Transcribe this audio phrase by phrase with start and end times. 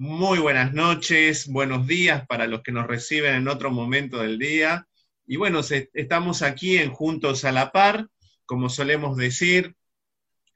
[0.00, 4.86] Muy buenas noches, buenos días para los que nos reciben en otro momento del día.
[5.26, 5.60] Y bueno,
[5.92, 8.06] estamos aquí en Juntos a la Par,
[8.46, 9.74] como solemos decir,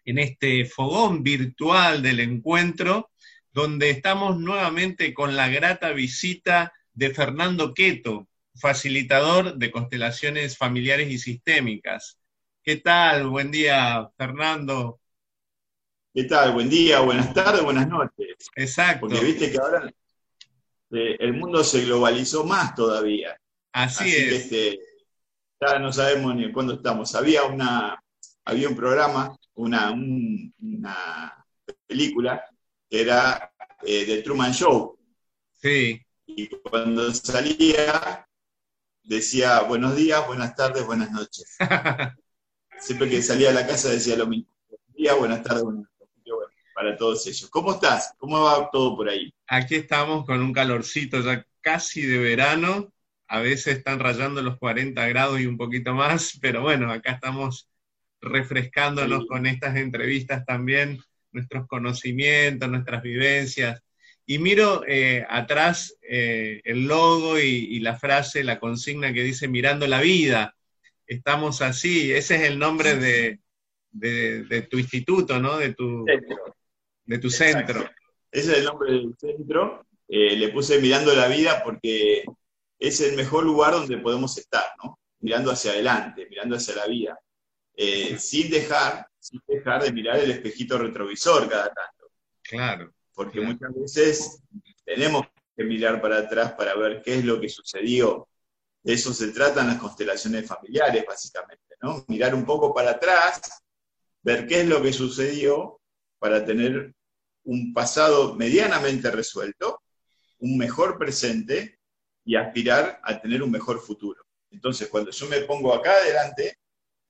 [0.05, 3.11] en este fogón virtual del encuentro,
[3.53, 11.19] donde estamos nuevamente con la grata visita de Fernando Queto, facilitador de constelaciones familiares y
[11.19, 12.17] sistémicas.
[12.63, 13.27] ¿Qué tal?
[13.27, 15.01] Buen día, Fernando.
[16.15, 16.53] ¿Qué tal?
[16.53, 18.22] Buen día, buenas tardes, buenas noches.
[18.57, 19.07] Exacto.
[19.07, 19.93] Porque viste que ahora
[20.91, 23.39] eh, el mundo se globalizó más todavía.
[23.73, 24.15] Así, es.
[24.15, 24.81] Que, este,
[25.61, 27.15] ya no sabemos ni cuándo estamos.
[27.15, 28.03] Había una,
[28.45, 31.47] había un programa, una, una
[31.87, 32.45] película
[32.89, 33.53] que era
[33.83, 34.99] eh, The Truman Show.
[35.61, 36.01] Sí.
[36.27, 38.27] Y cuando salía
[39.05, 41.57] decía buenos días, buenas tardes, buenas noches.
[42.81, 44.53] Siempre que salía a la casa decía lo mismo.
[44.69, 45.92] Buenos días, buenas tardes, buenas noches
[46.83, 47.49] para todos ellos.
[47.49, 48.13] ¿Cómo estás?
[48.19, 49.33] ¿Cómo va todo por ahí?
[49.47, 52.93] Aquí estamos con un calorcito ya casi de verano.
[53.29, 57.69] A veces están rayando los 40 grados y un poquito más, pero bueno, acá estamos
[58.21, 63.81] refrescándonos con estas entrevistas también, nuestros conocimientos, nuestras vivencias.
[64.27, 69.87] Y miro eh, atrás eh, el logo y, la frase, la consigna que dice mirando
[69.87, 70.57] la vida.
[71.07, 73.39] Estamos así, ese es el nombre de,
[73.93, 75.59] de, tu instituto, ¿no?
[75.59, 76.05] De tu,
[77.05, 77.89] de tu centro.
[78.31, 79.87] Ese es el nombre del centro.
[80.09, 82.25] Eh, le puse mirando la vida porque
[82.79, 84.99] es el mejor lugar donde podemos estar, ¿no?
[85.21, 87.19] Mirando hacia adelante, mirando hacia la vida.
[87.75, 92.11] Eh, sin, dejar, sin dejar de mirar el espejito retrovisor cada tanto.
[92.43, 92.93] Claro.
[93.15, 94.43] Porque muchas veces
[94.85, 98.29] tenemos que mirar para atrás para ver qué es lo que sucedió.
[98.83, 102.05] De eso se tratan las constelaciones familiares, básicamente, ¿no?
[102.09, 103.63] Mirar un poco para atrás,
[104.23, 105.81] ver qué es lo que sucedió
[106.23, 106.95] para tener
[107.43, 109.83] un pasado medianamente resuelto,
[110.39, 111.81] un mejor presente
[112.25, 114.25] y aspirar a tener un mejor futuro.
[114.53, 116.59] Entonces, cuando yo me pongo acá adelante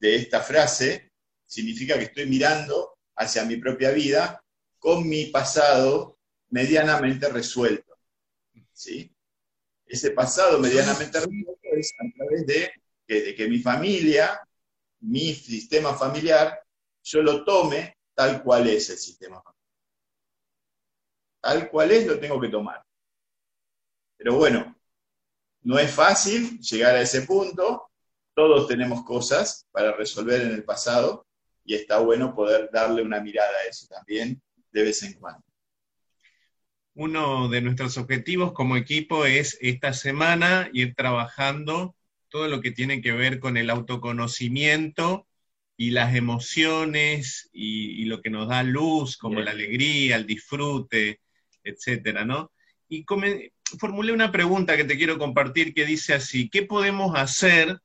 [0.01, 1.13] de esta frase,
[1.45, 4.43] significa que estoy mirando hacia mi propia vida
[4.79, 6.19] con mi pasado
[6.49, 7.99] medianamente resuelto.
[8.73, 9.15] ¿sí?
[9.85, 12.73] Ese pasado medianamente resuelto es a través de
[13.07, 14.41] de que mi familia,
[15.01, 16.63] mi sistema familiar,
[17.03, 19.43] yo lo tome tal cual es el sistema
[21.41, 22.85] Tal cual es lo tengo que tomar.
[24.17, 24.77] Pero bueno,
[25.63, 27.91] no es fácil llegar a ese punto.
[28.33, 31.27] Todos tenemos cosas para resolver en el pasado
[31.65, 34.41] y está bueno poder darle una mirada a eso también
[34.71, 35.43] de vez en cuando.
[36.95, 41.97] Uno de nuestros objetivos como equipo es esta semana ir trabajando
[42.29, 45.27] todo lo que tiene que ver con el autoconocimiento
[45.83, 51.21] y las emociones y, lo que nos da luz, como la alegría, el disfrute,
[51.65, 52.53] etcétera, ¿no?
[52.89, 53.05] Y
[53.81, 57.81] formulé una pregunta que te quiero compartir que dice así, ¿qué podemos hacer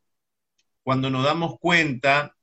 [0.83, 2.35] cuando nos damos cuenta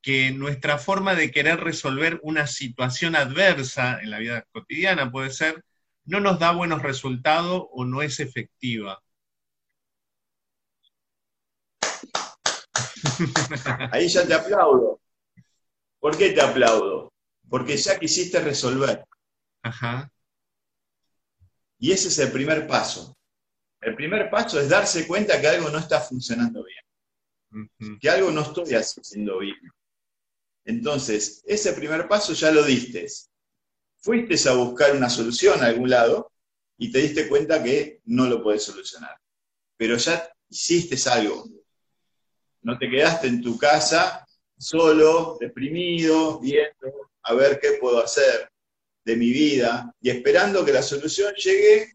[0.00, 5.64] que nuestra forma de querer resolver una situación adversa en la vida cotidiana puede ser,
[6.04, 9.02] no nos da buenos resultados o no es efectiva?
[13.92, 15.00] Ahí ya te aplaudo.
[15.98, 17.12] ¿Por qué te aplaudo?
[17.48, 19.04] Porque ya quisiste resolver.
[19.62, 20.10] Ajá.
[21.78, 23.16] Y ese es el primer paso.
[23.80, 27.98] El primer paso es darse cuenta que algo no está funcionando bien.
[28.00, 29.56] Que algo no estoy haciendo bien.
[30.64, 33.06] Entonces, ese primer paso ya lo diste.
[34.00, 36.30] Fuiste a buscar una solución a algún lado
[36.76, 39.18] y te diste cuenta que no lo puedes solucionar.
[39.76, 41.44] Pero ya hiciste algo.
[42.62, 44.26] No te quedaste en tu casa
[44.58, 48.50] solo, deprimido, viendo a ver qué puedo hacer
[49.04, 51.94] de mi vida y esperando que la solución llegue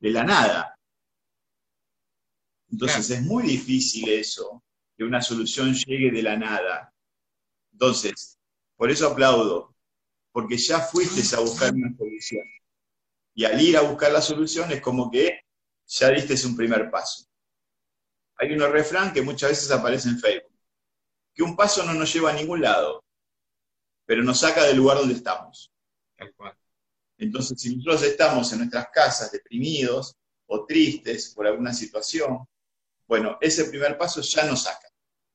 [0.00, 0.76] de la nada.
[2.70, 4.62] Entonces es muy difícil eso,
[4.96, 6.92] que una solución llegue de la nada.
[7.72, 8.38] Entonces,
[8.76, 9.74] por eso aplaudo,
[10.32, 12.44] porque ya fuiste a buscar una solución.
[13.34, 15.40] Y al ir a buscar la solución es como que
[15.86, 17.26] ya diste un primer paso.
[18.36, 20.52] Hay un refrán que muchas veces aparece en Facebook,
[21.34, 23.04] que un paso no nos lleva a ningún lado,
[24.04, 25.70] pero nos saca del lugar donde estamos.
[27.18, 32.46] Entonces, si nosotros estamos en nuestras casas deprimidos o tristes por alguna situación,
[33.06, 34.88] bueno, ese primer paso ya nos saca.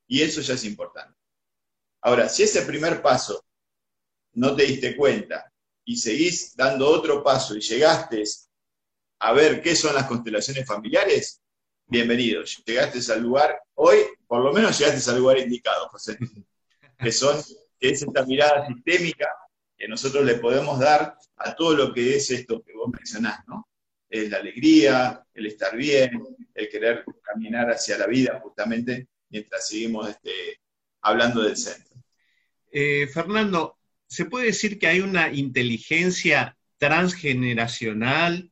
[0.08, 1.18] Y eso ya es importante.
[2.02, 3.44] Ahora, si ese primer paso
[4.34, 5.52] no te diste cuenta
[5.86, 8.24] y seguís dando otro paso y llegaste
[9.20, 11.42] a ver qué son las constelaciones familiares,
[11.88, 12.44] bienvenido.
[12.66, 13.98] Llegaste al lugar, hoy
[14.28, 16.18] por lo menos llegaste al lugar indicado, José,
[17.00, 17.42] que son,
[17.80, 19.30] que es esta mirada sistémica
[19.78, 23.68] que nosotros le podemos dar a todo lo que es esto que vos mencionás, ¿no?
[24.10, 26.12] Es la alegría, el estar bien,
[26.54, 30.60] el querer caminar hacia la vida justamente mientras seguimos este,
[31.01, 31.95] hablando del centro.
[32.72, 38.51] Eh, Fernando, ¿se puede decir que hay una inteligencia transgeneracional?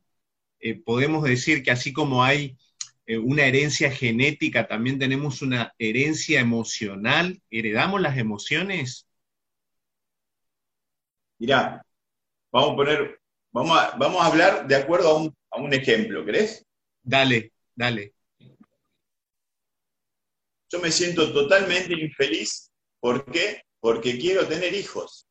[0.60, 2.56] Eh, podemos decir que así como hay
[3.06, 7.40] eh, una herencia genética, también tenemos una herencia emocional.
[7.50, 9.06] ¿Heredamos las emociones?
[11.38, 11.84] Mirá,
[12.50, 13.20] vamos a poner,
[13.52, 16.64] vamos a, vamos a hablar de acuerdo a un, a un ejemplo, ¿crees?
[17.02, 18.12] Dale, dale.
[20.68, 22.70] Yo me siento totalmente infeliz.
[22.98, 23.62] ¿Por qué?
[23.78, 25.26] Porque quiero tener hijos.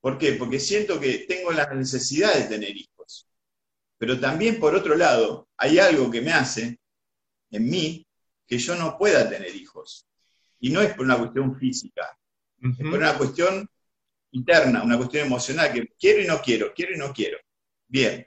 [0.00, 0.32] ¿Por qué?
[0.32, 2.95] Porque siento que tengo la necesidad de tener hijos.
[3.98, 6.78] Pero también, por otro lado, hay algo que me hace
[7.50, 8.06] en mí
[8.46, 10.06] que yo no pueda tener hijos.
[10.60, 12.18] Y no es por una cuestión física,
[12.60, 13.68] es por una cuestión
[14.32, 17.38] interna, una cuestión emocional, que quiero y no quiero, quiero y no quiero.
[17.86, 18.26] Bien.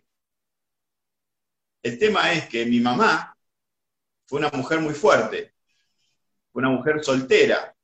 [1.82, 3.36] El tema es que mi mamá
[4.26, 5.56] fue una mujer muy fuerte,
[6.52, 7.76] fue una mujer soltera.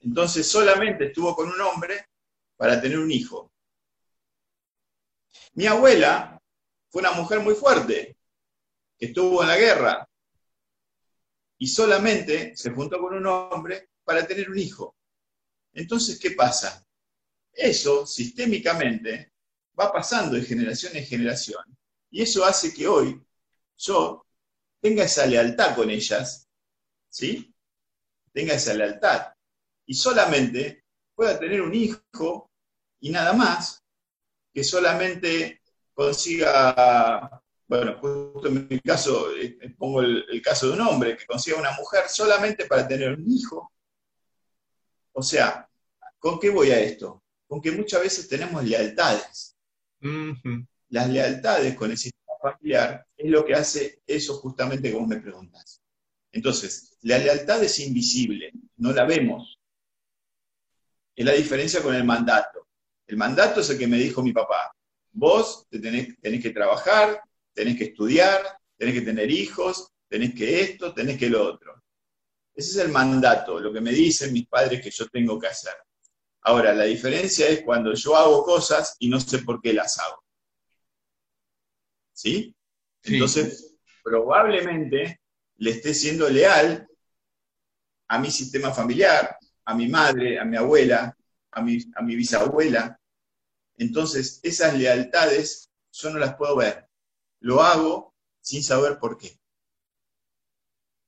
[0.00, 2.08] Entonces solamente estuvo con un hombre
[2.56, 3.52] para tener un hijo.
[5.54, 6.40] Mi abuela
[6.88, 8.16] fue una mujer muy fuerte,
[8.98, 10.08] que estuvo en la guerra
[11.58, 14.96] y solamente se juntó con un hombre para tener un hijo.
[15.72, 16.84] Entonces, ¿qué pasa?
[17.52, 19.32] Eso sistémicamente
[19.78, 21.64] va pasando de generación en generación
[22.10, 23.20] y eso hace que hoy
[23.78, 24.26] yo
[24.80, 26.48] tenga esa lealtad con ellas,
[27.08, 27.54] ¿sí?
[28.32, 29.32] Tenga esa lealtad.
[29.86, 32.50] Y solamente pueda tener un hijo
[33.00, 33.81] y nada más,
[34.52, 35.62] que solamente
[35.94, 41.26] consiga, bueno, justo en mi caso, eh, pongo el, el caso de un hombre, que
[41.26, 43.72] consiga una mujer solamente para tener un hijo.
[45.12, 45.68] O sea,
[46.18, 47.22] ¿con qué voy a esto?
[47.46, 49.56] Con que muchas veces tenemos lealtades.
[50.88, 55.80] Las lealtades con el sistema familiar es lo que hace eso justamente como me preguntas.
[56.32, 59.58] Entonces, la lealtad es invisible, no la vemos.
[61.14, 62.61] Es la diferencia con el mandato.
[63.12, 64.74] El mandato es el que me dijo mi papá.
[65.10, 67.20] Vos tenés, tenés que trabajar,
[67.52, 68.40] tenés que estudiar,
[68.74, 71.74] tenés que tener hijos, tenés que esto, tenés que lo otro.
[72.54, 75.74] Ese es el mandato, lo que me dicen mis padres que yo tengo que hacer.
[76.40, 80.24] Ahora, la diferencia es cuando yo hago cosas y no sé por qué las hago.
[82.14, 82.56] ¿sí?
[83.02, 85.20] Entonces, probablemente
[85.56, 86.88] le esté siendo leal
[88.08, 89.36] a mi sistema familiar,
[89.66, 91.14] a mi madre, a mi abuela,
[91.50, 92.98] a mi, a mi bisabuela.
[93.82, 96.86] Entonces, esas lealtades yo no las puedo ver.
[97.40, 99.38] Lo hago sin saber por qué.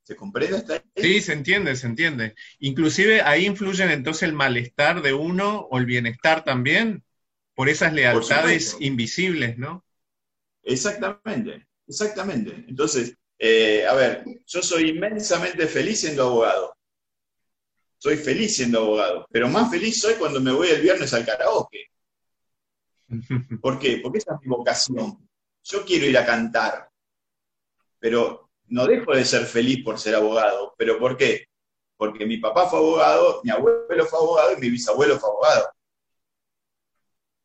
[0.03, 0.81] ¿Se comprende hasta ahí?
[0.97, 2.35] Sí, se entiende, se entiende.
[2.59, 7.05] Inclusive ahí influyen entonces el malestar de uno o el bienestar también,
[7.55, 9.85] por esas lealtades invisibles, ¿no?
[10.65, 12.65] Exactamente, exactamente.
[12.69, 16.77] Entonces, eh, a ver, yo soy inmensamente feliz siendo abogado.
[17.99, 21.87] Soy feliz siendo abogado, pero más feliz soy cuando me voy el viernes al karaoke.
[23.63, 24.01] ¿Por qué?
[24.03, 25.29] Porque esa es mi vocación.
[25.63, 26.91] Yo quiero ir a cantar,
[27.99, 30.75] pero no dejo de ser feliz por ser abogado.
[30.77, 31.47] ¿Pero por qué?
[31.97, 35.71] Porque mi papá fue abogado, mi abuelo fue abogado y mi bisabuelo fue abogado.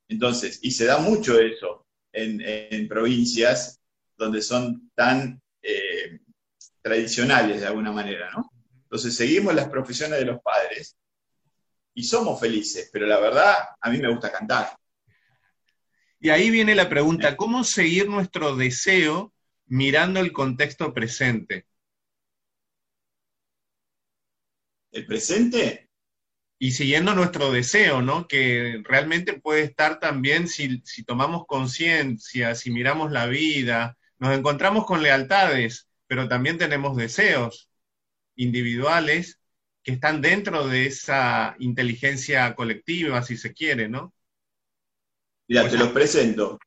[0.07, 3.79] Entonces, y se da mucho eso en, provincias
[4.17, 6.19] donde son tan eh,
[6.81, 8.49] tradicionales de alguna manera, ¿no?
[8.83, 10.97] Entonces seguimos las profesiones de los padres
[11.93, 14.78] y somos felices, pero la verdad a mí me gusta cantar.
[16.19, 19.33] Y ahí viene la pregunta, ¿cómo seguir nuestro deseo
[19.65, 21.65] mirando el contexto presente?
[24.91, 25.89] ¿El presente?
[26.59, 28.27] y siguiendo nuestro deseo, ¿no?
[28.27, 35.01] Que realmente puede estar también si, tomamos conciencia, si miramos la vida, nos encontramos con
[35.01, 37.69] lealtades, pero también tenemos deseos
[38.35, 39.39] individuales
[39.83, 44.13] que están dentro de esa inteligencia colectiva, si se quiere, ¿no?
[45.49, 46.59] Mira, te los presento.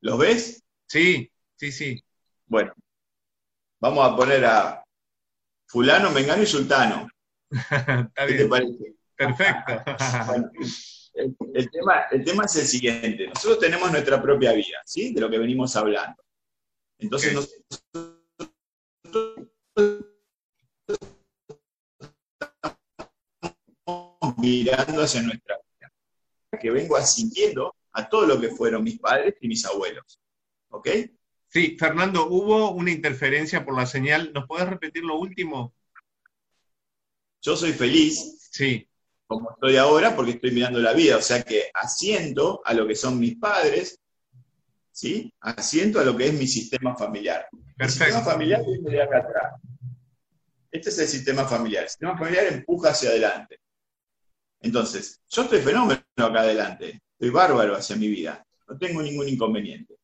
[0.00, 0.60] ¿Los ves?
[0.86, 2.04] Sí, sí, sí.
[2.46, 2.72] Bueno,
[3.80, 4.84] vamos a poner a
[5.68, 7.08] fulano, mengano y sultano.
[7.48, 8.96] ¿Qué te parece?
[9.14, 9.72] Perfecto.
[11.14, 13.28] el, tema, el tema es el siguiente.
[13.28, 15.14] Nosotros tenemos nuestra propia vida, ¿sí?
[15.14, 16.20] De lo que venimos hablando.
[16.98, 17.84] Entonces, nosotros
[24.38, 25.92] mirando hacia nuestra vida,
[26.60, 30.20] que vengo asintiendo a todo lo que fueron mis padres y mis abuelos.
[30.70, 30.88] ¿Ok?
[31.48, 34.32] Sí, Fernando, hubo una interferencia por la señal.
[34.32, 35.74] ¿Nos puedes repetir lo último?
[37.42, 38.48] Yo soy feliz.
[38.50, 38.88] Sí
[39.32, 42.94] como estoy ahora porque estoy mirando la vida, o sea que asiento a lo que
[42.94, 43.98] son mis padres,
[44.90, 45.32] ¿sí?
[45.40, 47.48] Asiento a lo que es mi sistema familiar.
[47.78, 49.54] El sistema familiar viene de acá atrás.
[50.70, 51.84] Este es el sistema familiar.
[51.84, 53.58] El sistema familiar empuja hacia adelante.
[54.60, 57.02] Entonces, yo estoy fenómeno acá adelante.
[57.22, 58.44] Estoy bárbaro hacia mi vida.
[58.66, 59.94] No tengo ningún inconveniente.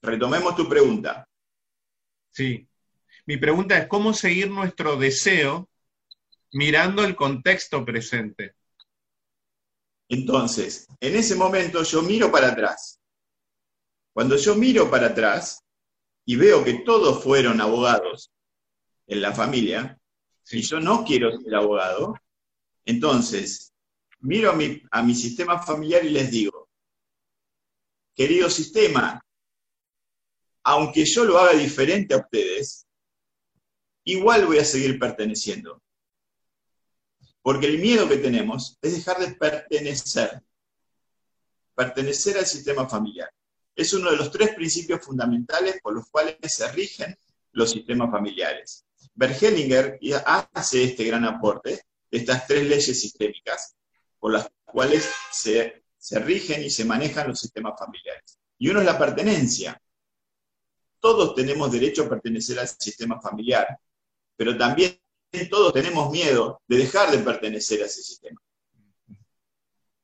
[0.00, 1.28] Retomemos tu pregunta.
[2.30, 2.66] Sí.
[3.26, 5.68] Mi pregunta es, ¿cómo seguir nuestro deseo
[6.52, 8.54] mirando el contexto presente?
[10.08, 12.98] Entonces, en ese momento yo miro para atrás.
[14.14, 15.62] Cuando yo miro para atrás
[16.24, 18.32] y veo que todos fueron abogados
[19.06, 20.00] en la familia,
[20.42, 22.14] si yo no quiero ser abogado,
[22.86, 23.74] entonces
[24.20, 26.68] miro a mi, a mi sistema familiar y les digo,
[28.14, 29.22] querido sistema,
[30.64, 32.86] aunque yo lo haga diferente a ustedes,
[34.04, 35.82] igual voy a seguir perteneciendo.
[37.42, 40.42] Porque el miedo que tenemos es dejar de pertenecer,
[41.74, 43.30] pertenecer al sistema familiar.
[43.76, 47.16] Es uno de los tres principios fundamentales por los cuales se rigen
[47.52, 48.84] los sistemas familiares.
[49.14, 53.76] Bergelinger hace este gran aporte de estas tres leyes sistémicas
[54.18, 58.38] por las cuales se, se rigen y se manejan los sistemas familiares.
[58.58, 59.80] Y uno es la pertenencia.
[61.00, 63.78] Todos tenemos derecho a pertenecer al sistema familiar,
[64.36, 64.98] pero también
[65.50, 68.40] todos tenemos miedo de dejar de pertenecer a ese sistema.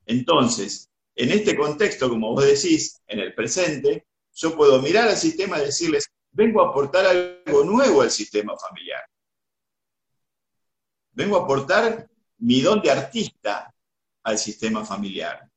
[0.06, 5.58] Entonces, en este contexto, como vos decís, en el presente, yo puedo mirar al sistema
[5.58, 9.02] y decirles, vengo a aportar algo nuevo al sistema familiar.
[11.12, 13.71] Vengo a aportar mi don de artista
[14.22, 15.50] al sistema familiar,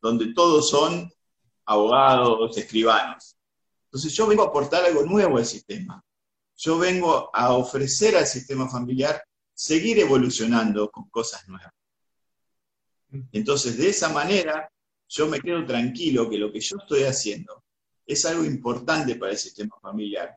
[0.00, 1.10] donde todos son
[1.64, 3.36] abogados, escribanos.
[3.86, 6.04] Entonces yo vengo a aportar algo nuevo al sistema
[6.56, 11.72] yo vengo a ofrecer al sistema familiar seguir evolucionando con cosas nuevas.
[13.32, 14.68] Entonces, de esa manera,
[15.08, 17.62] yo me quedo tranquilo que lo que yo estoy haciendo
[18.06, 20.36] es algo importante para el sistema familiar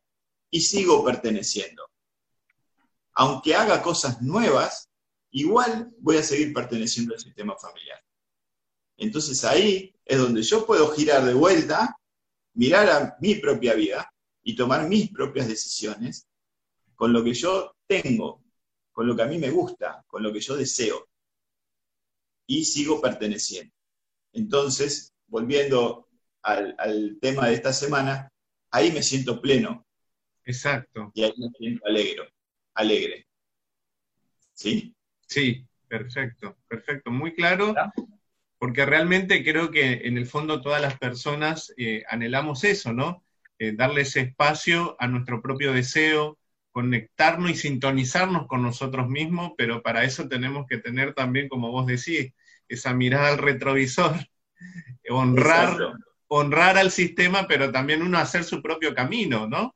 [0.50, 1.88] y sigo perteneciendo.
[3.14, 4.87] Aunque haga cosas nuevas,
[5.40, 8.02] igual voy a seguir perteneciendo al sistema familiar.
[8.96, 11.96] Entonces ahí es donde yo puedo girar de vuelta,
[12.54, 16.26] mirar a mi propia vida y tomar mis propias decisiones
[16.94, 18.42] con lo que yo tengo,
[18.92, 21.08] con lo que a mí me gusta, con lo que yo deseo.
[22.46, 23.72] Y sigo perteneciendo.
[24.32, 26.08] Entonces, volviendo
[26.42, 28.32] al, tema de esta semana,
[28.70, 29.86] ahí me siento pleno.
[30.44, 31.12] Exacto.
[31.14, 32.32] Y ahí me siento alegre.
[32.74, 33.26] alegre.
[34.54, 34.94] ¿Sí?
[35.28, 37.10] Sí, perfecto, perfecto.
[37.10, 37.74] Muy claro,
[38.58, 43.22] porque realmente creo que en el fondo todas las personas eh, anhelamos eso, ¿no?
[43.58, 46.38] Eh, darle ese espacio a nuestro propio deseo,
[46.72, 51.86] conectarnos y sintonizarnos con nosotros mismos, pero para eso tenemos que tener también, como vos
[51.86, 52.32] decís,
[52.68, 54.14] esa mirada al retrovisor,
[55.10, 55.76] honrar,
[56.28, 59.74] honrar al sistema, pero también uno hacer su propio camino, ¿no?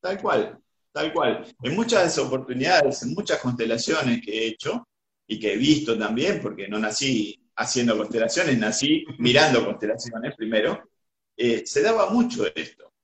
[0.00, 0.60] Tal cual,
[0.96, 1.54] tal cual.
[1.62, 4.88] En muchas oportunidades, en muchas constelaciones que he hecho
[5.26, 10.88] y que he visto también, porque no nací haciendo constelaciones, nací mirando constelaciones primero,
[11.36, 12.94] eh, se daba mucho esto.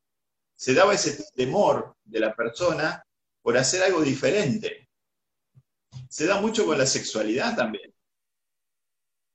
[0.56, 3.04] Se daba ese temor de la persona
[3.42, 4.88] por hacer algo diferente.
[6.08, 7.92] Se da mucho con la sexualidad también.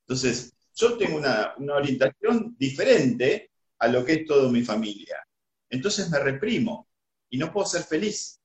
[0.08, 5.24] Entonces, yo tengo una, una orientación diferente a lo que es toda mi familia.
[5.70, 6.88] Entonces me reprimo
[7.30, 8.37] y no puedo ser feliz.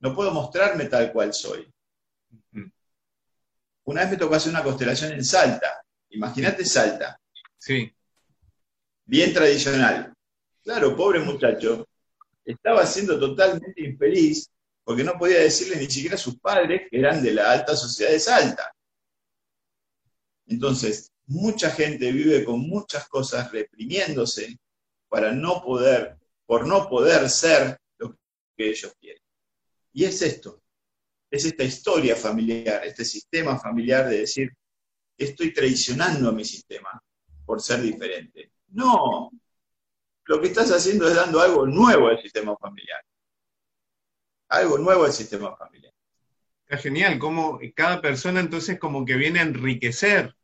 [0.00, 1.70] No puedo mostrarme tal cual soy.
[3.86, 5.84] Una vez me tocó hacer una constelación en Salta.
[6.10, 7.18] Imagínate Salta.
[7.58, 7.92] Sí
[9.04, 10.12] bien tradicional.
[10.62, 11.86] Claro, pobre muchacho,
[12.44, 14.50] estaba siendo totalmente infeliz
[14.82, 18.10] porque no podía decirle ni siquiera a sus padres que eran de la alta sociedad
[18.10, 18.74] de Salta.
[20.46, 24.58] Entonces, mucha gente vive con muchas cosas reprimiéndose
[25.08, 28.14] para no poder, por no poder ser lo
[28.56, 29.03] que ellos quieren.
[29.94, 30.60] Y es esto,
[31.30, 34.50] es esta historia familiar, este sistema familiar de decir,
[35.16, 37.00] estoy traicionando a mi sistema
[37.46, 38.50] por ser diferente.
[38.68, 39.30] No,
[40.24, 43.00] lo que estás haciendo es dando algo nuevo al sistema familiar.
[44.48, 45.92] Algo nuevo al sistema familiar.
[46.64, 50.34] Está genial, como cada persona entonces como que viene a enriquecer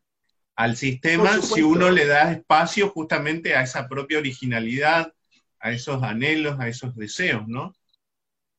[0.54, 5.12] al sistema si uno le da espacio justamente a esa propia originalidad,
[5.58, 7.74] a esos anhelos, a esos deseos, ¿no?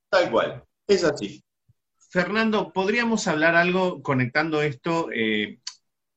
[0.10, 1.44] Tal cual, es así.
[2.10, 5.60] Fernando, ¿podríamos hablar algo conectando esto eh,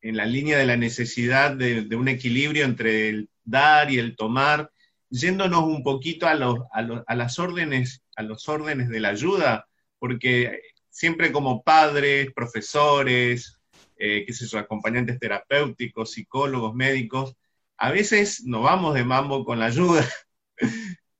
[0.00, 4.71] en la línea de la necesidad de, un equilibrio entre el dar y el tomar,
[5.09, 11.62] yéndonos un poquito a, las órdenes, a los órdenes de la ayuda, porque siempre como
[11.62, 13.59] padres, profesores,
[13.97, 17.37] eh, qué sé yo, acompañantes terapéuticos, psicólogos, médicos,
[17.76, 20.09] a veces nos vamos de mambo con la ayuda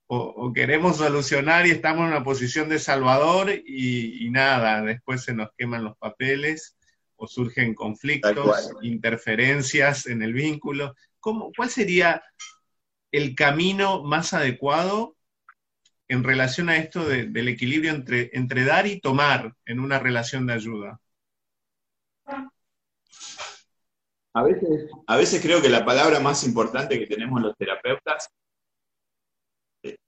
[0.07, 5.51] o, queremos solucionar y estamos en una posición de salvador y, nada, después se nos
[5.57, 6.77] queman los papeles
[7.17, 10.95] o surgen conflictos, interferencias en el vínculo.
[11.21, 12.23] ¿Cómo, ¿Cuál sería
[13.13, 15.17] el camino más adecuado
[16.09, 20.53] en relación a esto del equilibrio entre, entre dar y tomar en una relación de
[20.53, 21.01] ayuda?
[24.37, 28.29] A veces, a veces creo que la palabra más importante que tenemos los terapeutas,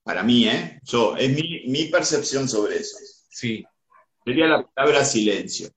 [0.02, 0.80] para mí, ¿eh?
[0.84, 2.96] Yo, es mi, percepción sobre eso.
[3.28, 3.64] Sí.
[4.24, 5.68] Sería la palabra silencio.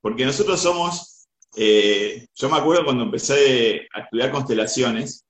[0.00, 5.24] Porque nosotros somos, eh, yo me acuerdo cuando empecé a estudiar constelaciones,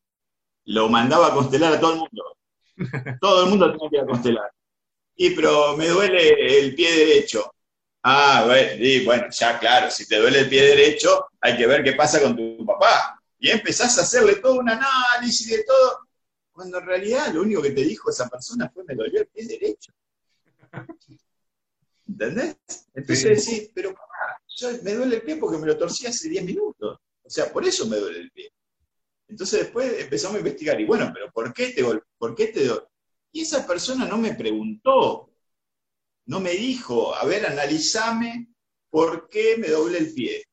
[0.64, 2.36] lo mandaba a constelar a todo el mundo.
[3.20, 4.52] Todo el mundo tenía que ir a constelar.
[5.16, 7.52] Y pero me duele el pie derecho.
[8.04, 12.22] Ah, bueno, ya claro, si te duele el pie derecho, hay que ver qué pasa
[12.22, 13.20] con tu papá.
[13.38, 16.07] Y empezás a hacerle todo un análisis de todo,
[16.58, 19.46] cuando en realidad lo único que te dijo esa persona fue me dolió el pie
[19.46, 19.92] derecho.
[22.08, 22.56] ¿Entendés?
[22.92, 26.42] Entonces decís, pero papá, yo me duele el pie porque me lo torcí hace 10
[26.42, 26.98] minutos.
[27.22, 28.52] O sea, por eso me duele el pie.
[29.28, 31.84] Entonces después empezamos a investigar, y bueno, pero ¿por qué te,
[32.18, 32.68] por qué te
[33.30, 35.30] Y esa persona no me preguntó,
[36.26, 38.48] no me dijo, a ver, analízame
[38.90, 40.44] por qué me doblé el pie.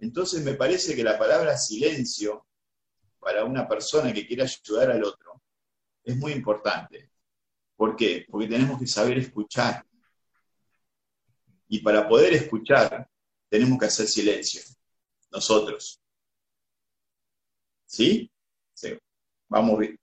[0.00, 2.45] Entonces me parece que la palabra silencio
[3.26, 5.42] para una persona que quiere ayudar al otro
[6.04, 7.10] es muy importante.
[7.74, 8.24] ¿Por qué?
[8.30, 9.84] Porque tenemos que saber escuchar.
[11.66, 13.10] Y para poder escuchar,
[13.48, 14.62] tenemos que hacer silencio.
[15.32, 16.00] Nosotros.
[17.86, 18.30] ¿Sí?
[18.72, 18.96] Sí.
[19.48, 19.98] Vamos bien.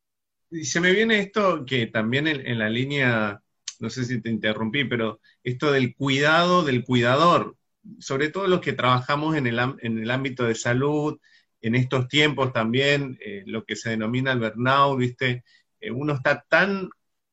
[0.52, 3.42] Y se me viene esto que también en, la línea,
[3.80, 7.56] no sé si te interrumpí, pero esto del cuidado del cuidador,
[8.00, 11.22] sobre todo los que trabajamos en el, en el ámbito de salud,
[11.64, 15.44] en estos tiempos también, eh, lo que se denomina el burnout, ¿viste?
[15.80, 16.90] Eh, uno está tan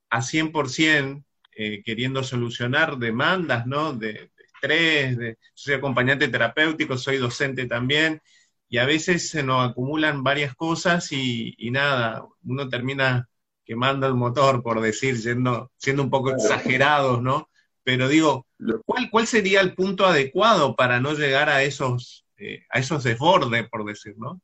[0.09, 3.92] a 100% eh, queriendo solucionar demandas, ¿no?
[3.92, 8.22] De, de estrés, de, soy acompañante terapéutico, soy docente también,
[8.68, 13.28] y a veces se nos acumulan varias cosas y, nada, uno termina
[13.64, 17.50] quemando el motor, por decir, siendo, siendo un poco exagerados, ¿no?
[17.83, 18.46] Pero digo,
[18.87, 23.68] ¿cuál, ¿cuál sería el punto adecuado para no llegar a esos, eh, a esos desbordes,
[23.68, 24.40] por decir, ¿no?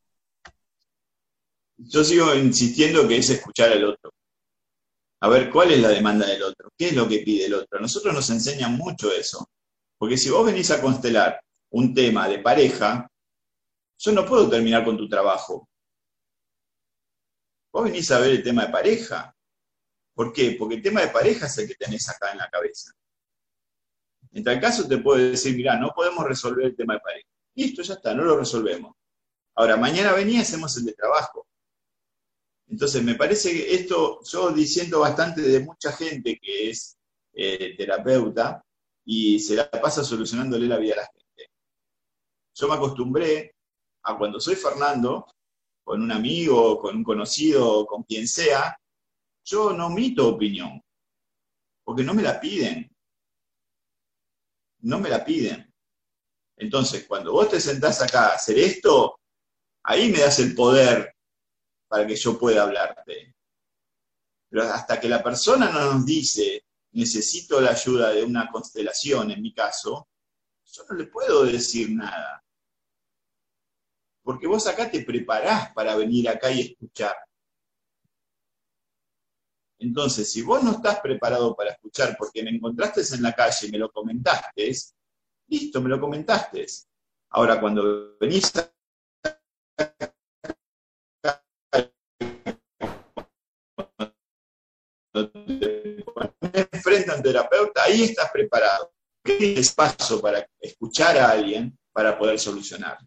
[1.78, 4.12] Yo sigo insistiendo que es escuchar al otro.
[5.20, 6.70] A ver, ¿cuál es la demanda del otro?
[6.76, 7.78] ¿Qué es lo que pide el otro?
[7.78, 9.48] A nosotros nos enseñan mucho eso.
[9.98, 13.10] Porque si vos venís a constelar un tema de pareja,
[13.98, 15.66] yo no puedo terminar con tu trabajo.
[17.72, 19.34] Vos venís a ver el tema de pareja.
[20.14, 20.54] ¿Por qué?
[20.58, 22.92] Porque el tema de pareja es el que tenés acá en la cabeza.
[24.32, 27.35] En tal caso te puedo decir, mira, no podemos resolver el tema de pareja.
[27.56, 28.94] Listo, ya está, no lo resolvemos.
[29.54, 31.46] Ahora, mañana venía y hacemos el de trabajo.
[32.68, 36.98] Entonces, me parece que esto, yo diciendo bastante de mucha gente que es
[37.32, 38.62] eh, terapeuta
[39.04, 41.50] y se la pasa solucionándole la vida a la gente.
[42.54, 43.54] Yo me acostumbré
[44.02, 45.26] a cuando soy Fernando,
[45.82, 48.76] con un amigo, con un conocido, con quien sea,
[49.44, 50.82] yo no omito opinión,
[51.84, 52.90] porque no me la piden.
[54.80, 55.72] No me la piden.
[56.56, 59.20] Entonces, cuando vos te sentás acá a hacer esto,
[59.84, 61.14] ahí me das el poder
[61.88, 63.34] para que yo pueda hablarte.
[64.48, 69.42] Pero hasta que la persona no nos dice, necesito la ayuda de una constelación, en
[69.42, 70.08] mi caso,
[70.64, 72.42] yo no le puedo decir nada.
[74.22, 77.16] Porque vos acá te preparás para venir acá y escuchar.
[79.78, 83.70] Entonces, si vos no estás preparado para escuchar porque me encontraste en la calle y
[83.70, 84.74] me lo comentaste,
[85.48, 86.66] listo, me lo comentaste.
[87.30, 88.70] Ahora, cuando venís a
[96.82, 98.92] frente a un terapeuta, ahí estás preparado.
[99.22, 102.98] ¿Qué espacio para escuchar a alguien para poder solucionar?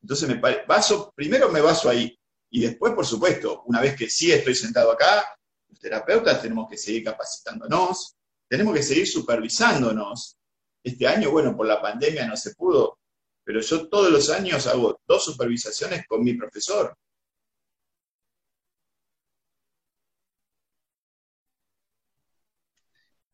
[0.00, 2.16] Entonces, me baso, primero me baso ahí.
[2.50, 5.36] Y después, por supuesto, una vez que sí estoy sentado acá,
[5.68, 8.16] los terapeutas tenemos que seguir capacitándonos,
[8.48, 10.37] tenemos que seguir supervisándonos.
[10.82, 12.98] Este año, bueno, por la pandemia no se pudo,
[13.44, 16.96] pero yo todos los años hago dos supervisaciones con mi profesor.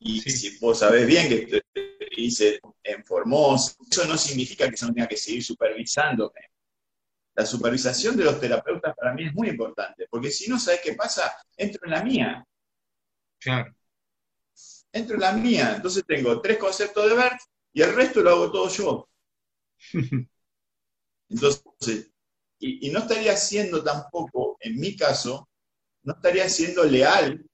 [0.01, 1.63] Y si vos sabés bien que
[2.17, 6.55] hice en Formosa, eso no significa que yo no tenga que seguir supervisándome
[7.35, 10.95] la supervisación de los terapeutas para mí es muy importante, porque si no, ¿sabes qué
[10.95, 11.35] pasa?
[11.57, 12.47] Entro en la mía.
[13.41, 13.75] Claro.
[14.95, 15.75] Entro en la mía.
[15.75, 17.33] Entonces tengo tres conceptos de ver
[17.73, 19.09] y el resto lo hago todo yo.
[21.29, 22.13] Entonces,
[22.61, 25.49] y, no estaría siendo tampoco, en mi caso,
[26.05, 27.45] no estaría siendo leal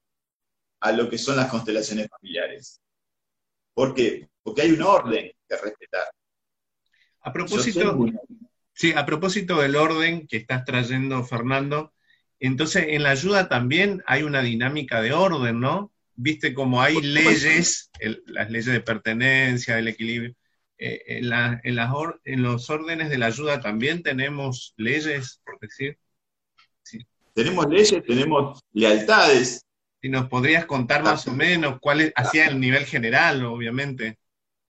[0.80, 2.80] a lo que son las constelaciones familiares.
[3.72, 4.28] ¿Por qué?
[4.42, 6.04] Porque hay un orden que respetar.
[7.22, 8.06] A propósito,
[8.74, 11.94] sí, a propósito del orden que estás trayendo, Fernando,
[12.38, 15.92] entonces en la ayuda también hay una dinámica de orden, ¿no?
[16.22, 17.90] Viste como hay leyes,
[18.26, 20.34] las leyes de pertenencia, del equilibrio.
[20.76, 25.96] Eh, en, en, los órdenes de la ayuda también tenemos leyes, por decir.
[27.32, 29.64] Tenemos leyes, tenemos lealtades.
[30.02, 34.18] Si nos podrías contar más o menos cuál es, hacia el nivel general, obviamente.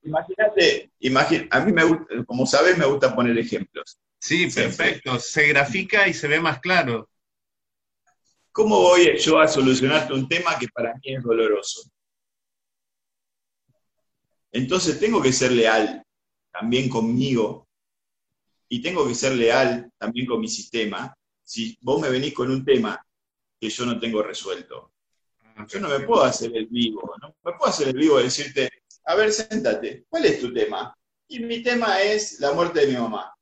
[0.04, 4.00] Imagínate, a mí me gusta, como sabes, me gusta poner ejemplos.
[4.20, 5.20] Sí, perfecto.
[5.20, 7.10] Se grafica y se ve más claro.
[8.52, 11.90] ¿Cómo voy yo a solucionarte un tema que para mí es doloroso?
[14.52, 16.06] Entonces tengo que ser leal
[16.52, 17.70] también conmigo
[18.68, 21.16] y tengo que ser leal también con mi sistema.
[21.44, 23.02] Si vos me venís con un tema
[23.60, 24.92] que yo no tengo resuelto,
[25.68, 28.70] yo no me puedo hacer el vivo, no me puedo hacer el vivo y decirte,
[29.06, 30.96] a ver, séntate, ¿cuál es tu tema?
[31.28, 33.34] Y mi tema es la muerte de mi mamá,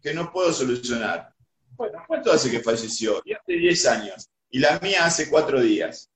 [0.00, 1.34] que no puedo solucionar.
[1.78, 3.18] Bueno, ¿cuánto hace que falleció?
[3.18, 4.28] Hace 10 años.
[4.50, 6.10] Y la mía hace 4 días.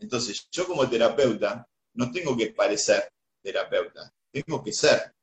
[0.00, 1.64] Entonces, yo como terapeuta
[1.94, 5.14] no tengo que parecer terapeuta, tengo que ser.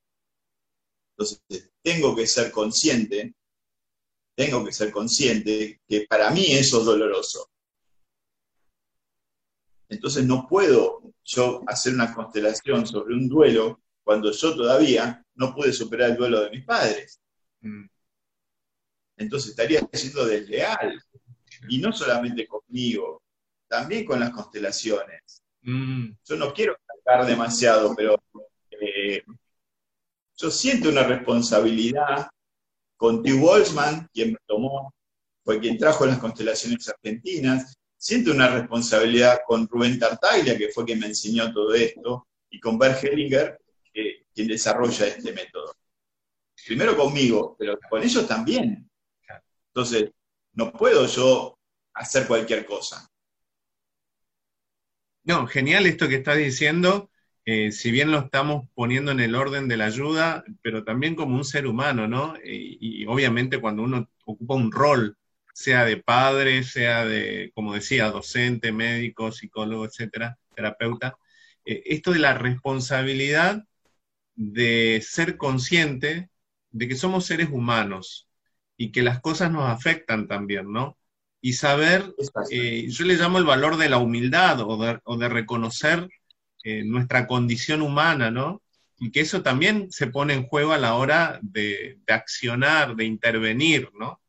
[1.12, 3.34] Entonces, tengo que ser consciente,
[4.36, 7.50] tengo que ser consciente que para mí eso es doloroso.
[9.90, 15.74] Entonces no puedo yo hacer una constelación sobre un duelo cuando yo todavía no pude
[15.74, 17.20] superar el duelo de mis padres.
[17.62, 17.86] Mm.
[19.18, 21.04] Entonces estaría siendo desleal.
[21.70, 23.22] Y no solamente conmigo,
[23.68, 25.44] también con las constelaciones.
[25.62, 26.12] Mm.
[26.24, 28.22] Yo no quiero cargar demasiado, pero
[28.72, 29.24] eh,
[30.38, 32.30] yo siento una responsabilidad
[32.96, 33.34] con T.
[33.34, 34.94] Wolfman, quien me tomó,
[35.44, 41.00] fue quien trajo las constelaciones argentinas, siento una responsabilidad con Rubén Tartaglia, que fue quien
[41.00, 43.60] me enseñó todo esto, y con Bert Hellinger,
[44.34, 45.74] quien desarrolla este método.
[46.66, 48.87] Primero conmigo, pero con ellos también.
[49.78, 50.10] Entonces,
[50.54, 51.60] no puedo yo
[51.94, 53.08] hacer cualquier cosa.
[55.24, 57.12] No, genial esto que estás diciendo,
[57.46, 61.36] eh, si bien lo estamos poniendo en el orden de la ayuda, pero también como
[61.36, 62.34] un ser humano, ¿no?
[62.44, 65.16] y obviamente cuando uno ocupa un rol
[65.54, 71.20] sea de padre, sea de, como decía, docente, médico, psicólogo, etcétera, terapeuta,
[71.66, 73.64] eh, esto de la responsabilidad
[74.34, 76.32] de ser consciente
[76.72, 78.27] de que somos seres humanos
[78.78, 80.98] y que las cosas nos afectan también, ¿no?
[81.42, 82.14] Y saber,
[82.52, 86.08] eh, yo le llamo el valor de la humildad o de, reconocer
[86.64, 88.62] eh, nuestra condición humana, ¿no?
[89.00, 93.06] Y que eso también se pone en juego a la hora de, de accionar, de
[93.06, 94.20] intervenir, ¿no?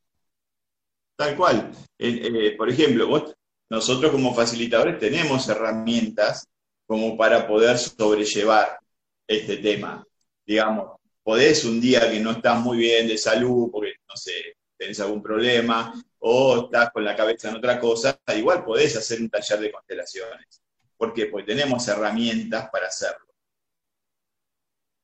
[1.17, 1.73] Tal cual.
[1.99, 3.35] Eh, por ejemplo,
[3.71, 6.47] nosotros como facilitadores tenemos herramientas
[6.87, 8.79] como para poder sobrellevar
[9.27, 10.07] este tema.
[10.47, 10.98] Digamos,
[11.29, 15.23] podés un día que no estás muy bien de salud, porque, no sé, tenés algún
[15.23, 19.71] problema, o estás con la cabeza en otra cosa, igual podés hacer un taller de
[19.71, 20.63] constelaciones.
[20.97, 21.27] ¿Por qué?
[21.27, 23.27] Porque tenemos herramientas para hacerlo.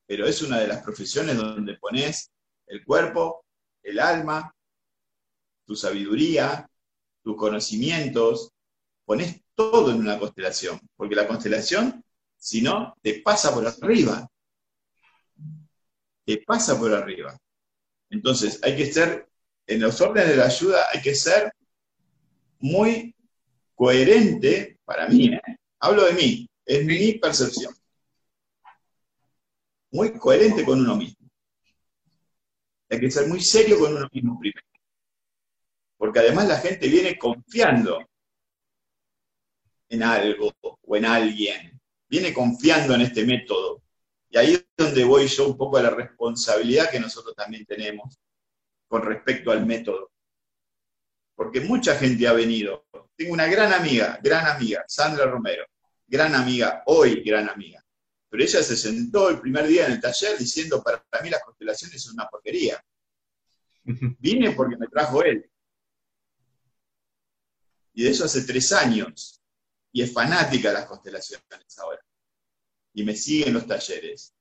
[0.06, 2.30] Pero es una de las profesiones donde pones
[2.68, 3.44] el cuerpo,
[3.82, 4.50] el alma
[5.66, 6.66] tu sabiduría,
[7.22, 8.50] tus conocimientos,
[9.04, 12.02] pones todo en una constelación, porque la constelación,
[12.34, 14.26] si no, te pasa por arriba.
[16.24, 17.36] Te pasa por arriba.
[18.10, 19.28] Entonces, hay que ser,
[19.66, 21.52] en los órdenes de la ayuda, hay que ser
[22.60, 23.14] muy
[23.74, 25.40] coherente, para mí, ¿eh?
[25.80, 27.74] hablo de mí, es mi percepción.
[29.90, 31.28] Muy coherente con uno mismo.
[32.90, 34.64] Hay que ser muy serio con uno mismo primero
[36.04, 38.06] porque además la gente viene confiando
[39.88, 43.63] en algo o en alguien, viene confiando en este método.
[44.34, 48.18] Y ahí es donde voy yo un poco a la responsabilidad que nosotros también tenemos
[48.88, 50.10] con respecto al método.
[51.36, 52.84] Porque mucha gente ha venido.
[53.14, 55.64] Tengo una gran amiga, gran amiga, Sandra Romero,
[56.08, 57.80] gran amiga, hoy gran amiga.
[58.28, 62.02] Pero ella se sentó el primer día en el taller diciendo, para mí las constelaciones
[62.02, 62.84] son una porquería.
[63.84, 65.48] Vine porque me trajo él.
[67.92, 69.40] Y de eso hace tres años.
[69.92, 72.04] Y es fanática de las constelaciones ahora.
[72.94, 74.34] Y me sigue en los talleres.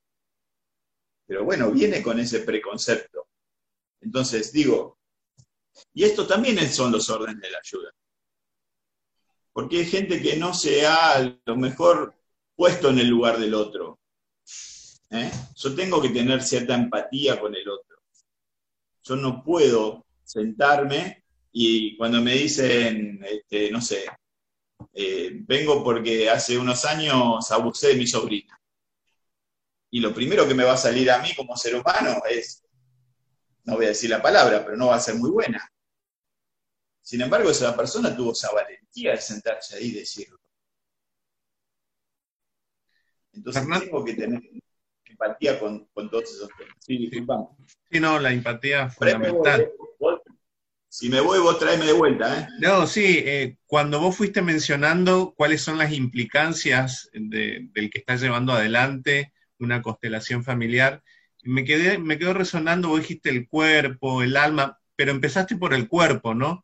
[1.26, 3.28] Pero bueno, viene con ese preconcepto.
[4.02, 5.00] Entonces digo,
[5.94, 7.92] y esto también son los órdenes de la ayuda.
[9.52, 12.16] Porque hay gente que no se ha, a lo mejor,
[12.56, 14.00] puesto en el lugar del otro.
[15.12, 15.32] ¿eh?
[15.56, 17.98] Yo tengo que tener cierta empatía con el otro.
[19.04, 24.06] Yo no puedo sentarme y cuando me dicen, este, no sé,
[24.94, 28.60] eh, vengo porque hace unos años abusé de mi sobrina.
[29.90, 32.64] Y lo primero que me va a salir a mí como ser humano es,
[33.64, 35.70] no voy a decir la palabra, pero no va a ser muy buena.
[37.02, 40.40] Sin embargo, esa persona tuvo esa valentía de sentarse ahí y decirlo.
[43.34, 44.42] Entonces tengo que tener
[45.06, 46.76] empatía con, todos esos temas.
[46.80, 47.48] Sí, disculpame.
[47.92, 49.72] Sí, no, la empatía fundamental.
[50.94, 52.42] Si me voy, vos traeme de vuelta.
[52.42, 52.48] ¿eh?
[52.60, 58.54] No, sí, eh, cuando vos fuiste mencionando cuáles son las implicancias del que está llevando
[58.54, 61.02] adelante una constelación familiar,
[61.42, 65.88] me, quedé, me quedó resonando, vos dijiste el cuerpo, el alma, pero empezaste por el
[65.88, 66.64] cuerpo, ¿no?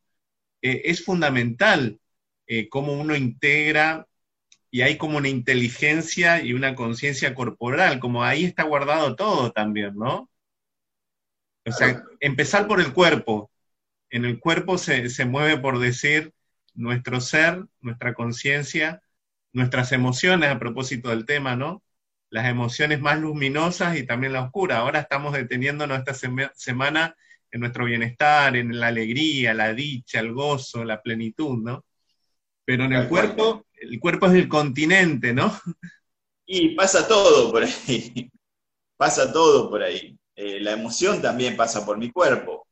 [0.62, 2.00] Eh, es fundamental
[2.46, 4.06] eh, cómo uno integra
[4.70, 9.96] y hay como una inteligencia y una conciencia corporal, como ahí está guardado todo también,
[9.96, 10.30] ¿no?
[11.65, 13.50] O sea, empezar por el cuerpo.
[14.10, 16.34] En el cuerpo se, se mueve, por decir,
[16.74, 19.02] nuestro ser, nuestra conciencia,
[19.54, 21.84] nuestras emociones a propósito del tema, ¿no?
[22.30, 24.78] Las emociones más luminosas y también la oscura.
[24.78, 26.13] Ahora estamos deteniendo nuestra
[26.56, 27.15] semana
[27.52, 31.86] en nuestro bienestar, en la alegría, la dicha, el gozo, la plenitud, ¿no?
[32.65, 35.60] Pero en el cuerpo, el cuerpo es el continente, ¿no?
[36.45, 38.30] Y pasa todo por ahí,
[38.98, 40.17] pasa todo por ahí.
[40.36, 42.67] Eh, la emoción también pasa por mi cuerpo,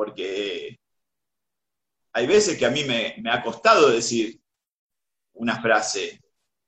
[0.00, 0.80] porque
[2.14, 4.40] hay veces que a mí me, ha costado decir
[5.34, 6.18] una frase.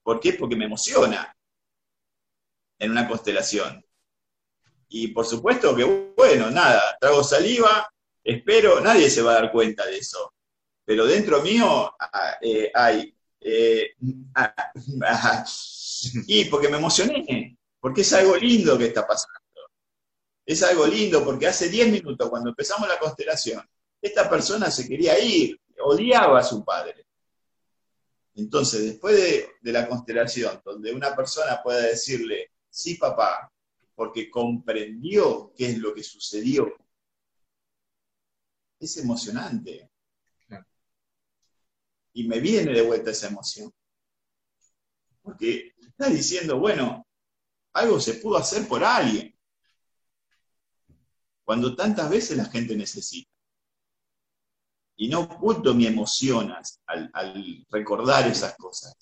[0.03, 0.35] ¿Por qué?
[0.35, 1.35] Porque me emociona
[2.79, 3.83] en una constelación.
[4.87, 7.91] Y por supuesto que, bueno, nada, trago saliva,
[8.23, 10.35] espero, nadie se va a dar cuenta de eso.
[10.85, 13.17] Pero dentro mío ah, eh, hay...
[13.41, 13.95] Eh,
[14.35, 15.45] ah,
[16.27, 19.42] y porque me emocioné, porque es algo lindo que está pasando.
[20.45, 23.63] Es algo lindo porque hace 10 minutos, cuando empezamos la constelación,
[24.01, 27.07] esta persona se quería ir, odiaba a su padre.
[28.35, 33.53] Entonces, después de, de la constelación, donde una persona pueda decirle, sí, papá,
[33.95, 36.75] porque comprendió qué es lo que sucedió.
[38.81, 39.91] Es emocionante.
[42.15, 43.73] Y me viene de vuelta esa emoción.
[45.23, 47.07] Porque está diciendo, bueno,
[47.75, 49.35] algo se pudo hacer por alguien.
[51.45, 53.31] Cuando tantas veces la gente necesita.
[54.97, 56.53] Y no oculto mi emoción
[56.87, 58.95] al, recordar esas cosas.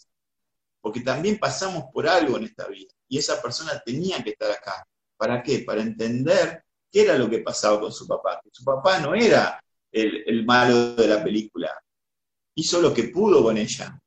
[0.81, 4.87] Porque también pasamos por algo en esta vida y esa persona tenía que estar acá.
[5.17, 5.59] ¿Para qué?
[5.59, 8.41] Para entender qué era lo que pasaba con su papá.
[8.51, 11.71] su papá no era el, malo de la película,
[12.55, 14.01] hizo lo que pudo con ella.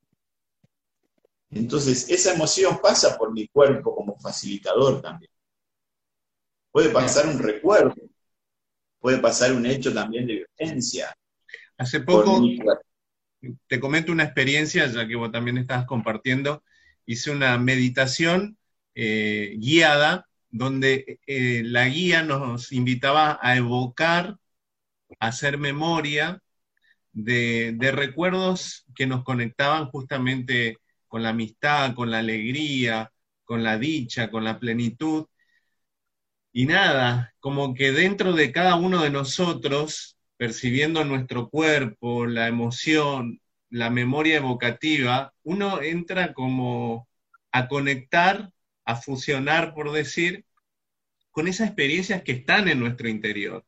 [1.52, 5.32] Entonces, esa emoción pasa por mi cuerpo como facilitador también.
[6.72, 7.94] Puede pasar un recuerdo,
[9.04, 11.14] puede pasar un hecho también de violencia.
[11.78, 12.42] Hace poco,
[13.68, 16.64] te comento una experiencia, ya que vos también estabas compartiendo,
[17.06, 18.58] hice una meditación
[18.96, 24.38] eh, guiada, donde eh, la guía nos invitaba a evocar,
[25.20, 26.42] a hacer memoria
[27.12, 30.78] de, recuerdos que nos conectaban justamente
[31.10, 33.12] con la amistad, con la alegría,
[33.44, 35.26] con la dicha, con la plenitud.
[36.54, 43.42] Y nada, como que dentro de cada uno de nosotros, percibiendo nuestro cuerpo, la emoción,
[43.70, 47.08] la memoria evocativa, uno entra como
[47.52, 48.52] a conectar
[48.86, 50.46] a fusionar, por decir,
[51.32, 53.66] con esas experiencias que están en nuestro interior.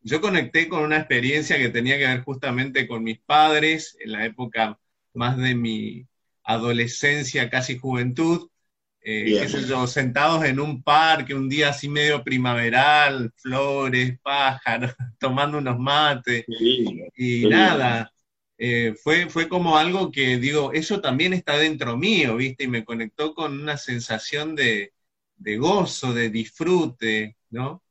[0.00, 4.24] Yo conecté con una experiencia que tenía que ver justamente con mis padres en la
[4.24, 4.78] época
[5.12, 6.06] más de mi
[6.42, 8.48] adolescencia, casi juventud,
[9.10, 9.48] eh,
[9.86, 16.44] sentados en un parque, un día así medio primaveral, flores, pájaros, tomando unos mates,
[17.16, 18.12] y nada,
[18.58, 22.64] eh, fue, fue como algo que digo, eso también está dentro mío, ¿viste?
[22.64, 24.92] Y me conectó con una sensación de,
[25.56, 27.82] gozo, de disfrute, ¿no?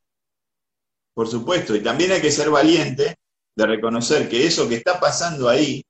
[1.16, 3.16] Por supuesto, y también hay que ser valiente
[3.56, 5.84] de reconocer que eso que está pasando ahí,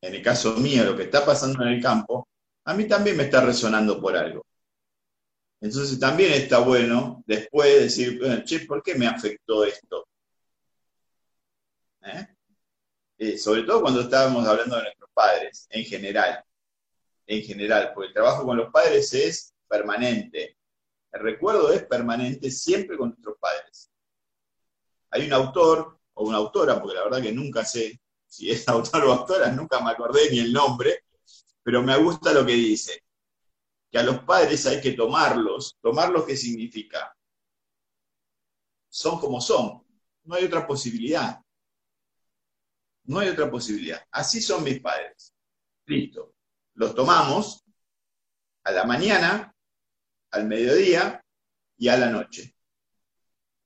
[0.00, 2.26] en el caso mío, lo que está pasando en el campo,
[2.64, 4.42] a mí también me está resonando por algo.
[5.64, 10.06] Entonces también está bueno después decir, che, ¿por qué me afectó esto?
[12.02, 12.26] ¿Eh?
[13.16, 16.44] Eh, sobre todo cuando estábamos hablando de nuestros padres, en general,
[17.26, 20.58] en general, porque el trabajo con los padres es permanente.
[21.10, 23.90] El recuerdo es permanente siempre con nuestros padres.
[25.12, 29.02] Hay un autor o una autora, porque la verdad que nunca sé si es autor
[29.06, 31.04] o autora, nunca me acordé ni el nombre,
[31.62, 33.03] pero me gusta lo que dice,
[33.94, 35.78] que a los padres hay que tomarlos.
[35.80, 37.16] ¿Tomarlos qué significa?
[38.88, 39.86] Son como son.
[40.24, 41.40] No hay otra posibilidad.
[43.04, 44.04] No hay otra posibilidad.
[44.10, 45.32] Así son mis padres.
[45.86, 46.34] Listo.
[46.74, 47.62] Los tomamos
[48.64, 49.54] a la mañana,
[50.32, 51.24] al mediodía
[51.76, 52.52] y a la noche.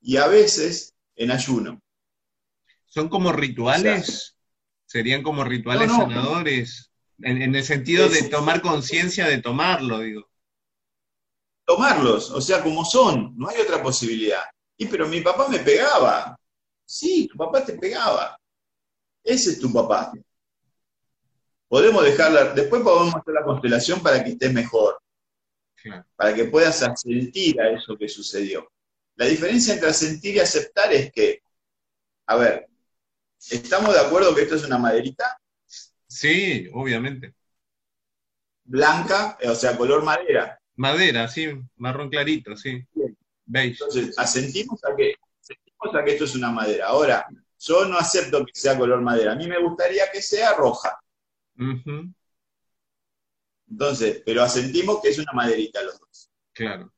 [0.02, 1.80] Y a veces en ayuno.
[2.84, 4.36] ¿Son como rituales?
[4.84, 6.87] ¿Serían como rituales sanadores?
[7.20, 10.28] En, el sentido de tomar conciencia de tomarlo, digo.
[11.64, 14.44] Tomarlos, o sea, como son, no hay otra posibilidad.
[14.76, 16.38] Y pero mi papá me pegaba.
[16.84, 18.38] Sí, tu papá te pegaba.
[19.24, 20.12] Ese es tu papá.
[21.68, 24.98] Podemos dejarla, después podemos hacer la constelación para que estés mejor,
[26.16, 28.70] para que puedas sentir a eso que sucedió.
[29.16, 31.42] La diferencia entre sentir y aceptar es que,
[32.26, 32.68] a ver,
[33.50, 35.38] ¿estamos de acuerdo que esto es una maderita?
[36.18, 37.32] Sí, obviamente.
[38.64, 40.60] Blanca, o sea, color madera.
[40.74, 42.84] Madera, sí, marrón clarito, sí.
[43.46, 46.88] Entonces, asentimos a que, asentimos a que esto es una madera.
[46.88, 47.24] Ahora,
[47.60, 49.34] yo no acepto que sea color madera.
[49.34, 50.98] A mí me gustaría que sea roja.
[53.70, 56.30] Entonces, pero asentimos que es una maderita los dos.
[56.52, 56.92] Claro.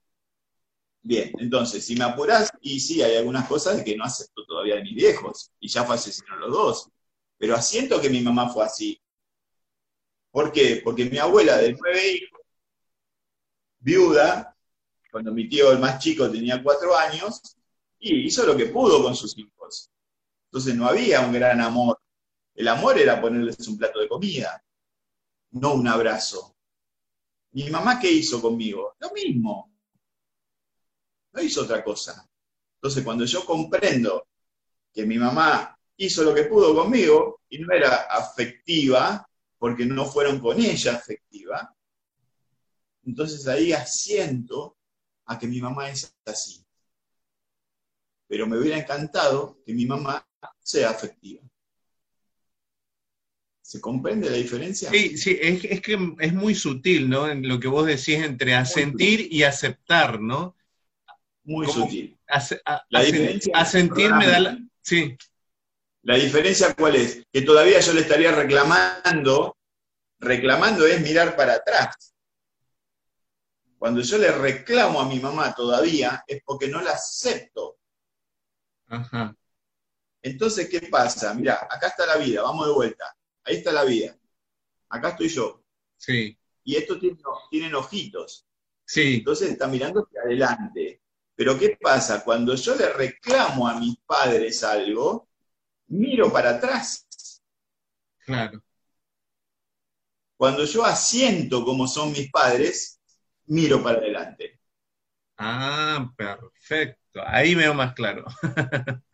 [1.03, 4.83] Bien, entonces, si me apuras, y sí, hay algunas cosas que no acepto todavía de
[4.83, 6.91] mis viejos, y ya fallecieron los dos.
[7.37, 9.00] Pero asiento que mi mamá fue así.
[10.31, 10.81] ¿Por qué?
[10.83, 12.41] Porque mi abuela de nueve hijos,
[13.81, 14.57] viuda,
[15.11, 17.57] cuando mi tío el más chico tenía cuatro años,
[17.99, 19.91] y hizo lo que pudo con sus hijos.
[20.47, 21.99] Entonces no había un gran amor.
[22.55, 24.63] El amor era ponerles un plato de comida,
[25.53, 26.57] no un abrazo.
[27.53, 28.95] Mi mamá, ¿qué hizo conmigo?
[28.99, 29.73] Lo mismo.
[31.33, 32.29] No hizo otra cosa.
[32.77, 34.27] Entonces, cuando yo comprendo
[34.93, 39.29] que mi mamá hizo lo que pudo conmigo y no era afectiva,
[39.61, 41.77] porque no fueron con ella afectiva,
[43.05, 44.79] entonces ahí asiento
[45.27, 46.65] a que mi mamá es así.
[48.27, 50.27] Pero me hubiera encantado que mi mamá
[50.61, 51.43] sea afectiva.
[53.61, 54.89] ¿Se comprende la diferencia?
[54.91, 57.29] Sí, sí, es, que es muy sutil, ¿no?
[57.29, 60.57] En lo que vos decís entre asentir y aceptar, ¿no?
[61.45, 62.19] Muy sutil.
[62.89, 64.59] la diferencia asentir me da la...
[64.81, 65.19] Sí.
[66.03, 67.25] La diferencia cuál es?
[67.33, 69.57] Que todavía yo le estaría reclamando,
[70.19, 72.15] reclamando es mirar para atrás.
[73.79, 77.79] Cuando yo le reclamo a mi mamá todavía es porque no la acepto.
[78.89, 79.35] Ajá.
[80.23, 81.33] Entonces, ¿qué pasa?
[81.35, 83.17] Mira, acá está la vida, vamos de vuelta.
[83.45, 84.15] Ahí está la vida.
[84.91, 85.65] Acá estoy yo.
[85.97, 86.37] Sí.
[86.65, 86.99] Y estos
[87.51, 88.47] tienen, ojitos.
[88.85, 89.17] Sí.
[89.17, 91.03] Entonces está mirando hacia adelante.
[91.35, 92.23] Pero ¿qué pasa?
[92.23, 95.30] Cuando yo le reclamo a mis padres algo,
[95.91, 97.07] miro para atrás.
[98.25, 98.63] Claro.
[100.37, 103.01] Cuando yo asiento como son mis padres,
[103.47, 104.59] miro para adelante.
[105.37, 107.21] Ah, perfecto.
[107.27, 108.25] Ahí veo más claro.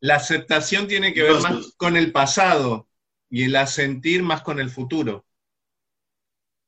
[0.00, 2.88] La aceptación tiene que ver más con el pasado
[3.28, 5.26] y el asentir más con el futuro.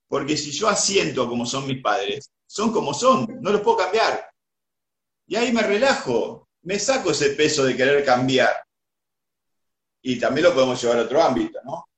[0.08, 4.30] Porque si yo asiento como son mis padres, son como son, no los puedo cambiar.
[5.26, 8.54] Y ahí me relajo, me saco ese peso de querer cambiar.
[10.02, 11.88] Y también lo podemos llevar a otro ámbito, ¿no?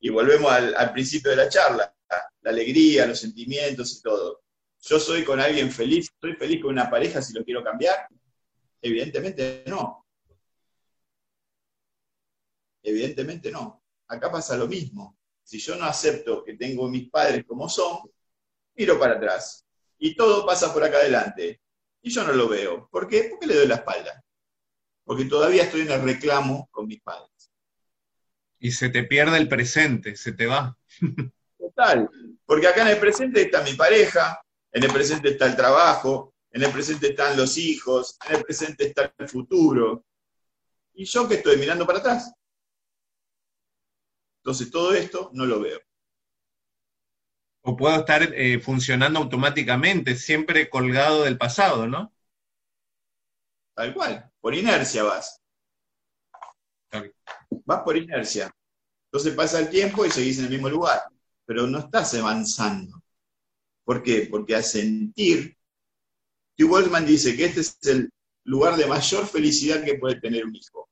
[0.00, 1.94] Y volvemos al, principio de la charla,
[2.42, 4.42] la alegría, los sentimientos y todo.
[4.82, 8.06] Yo soy con alguien feliz, estoy feliz con una pareja si lo quiero cambiar.
[8.82, 10.06] Evidentemente no.
[12.82, 13.82] Evidentemente no.
[14.08, 15.16] Acá pasa lo mismo.
[15.42, 17.98] Si yo no acepto que tengo mis padres como son,
[18.74, 19.64] miro para atrás.
[19.98, 21.62] Y todo pasa por acá adelante.
[22.02, 22.88] Y yo no lo veo.
[22.90, 23.28] ¿Por qué?
[23.30, 24.22] Porque le doy la espalda.
[25.02, 27.33] Porque todavía estoy en el reclamo con mis padres.
[28.64, 30.74] Y se te pierde el presente, se te va.
[31.58, 32.08] Total.
[32.46, 34.40] Porque acá en el presente está mi pareja,
[34.72, 38.86] en el presente está el trabajo, en el presente están los hijos, en el presente
[38.86, 40.06] está el futuro.
[40.94, 42.32] ¿Y yo que estoy mirando para atrás?
[44.38, 45.80] Entonces todo esto no lo veo.
[47.64, 52.14] O puedo estar eh, funcionando automáticamente, siempre colgado del pasado, ¿no?
[53.74, 55.43] Tal cual, por inercia vas.
[57.64, 58.54] Vas por inercia.
[59.06, 61.02] Entonces pasa el tiempo y seguís en el mismo lugar,
[61.44, 63.02] pero no estás avanzando.
[63.84, 64.28] ¿Por qué?
[64.30, 65.56] Porque a sentir,
[66.58, 68.10] Hugh dice que este es el
[68.44, 70.88] lugar de mayor felicidad que puede tener un hijo.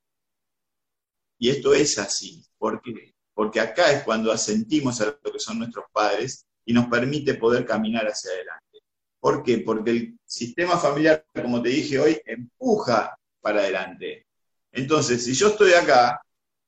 [1.37, 2.45] Y esto es así.
[2.57, 3.13] ¿Por qué?
[3.33, 7.65] porque acá es cuando asentimos a lo que son nuestros padres y nos permite poder
[7.65, 8.79] caminar hacia adelante.
[9.19, 9.59] ¿Por qué?
[9.59, 14.27] Porque el sistema familiar, como te dije hoy, empuja para adelante.
[14.71, 16.21] Entonces, si yo estoy acá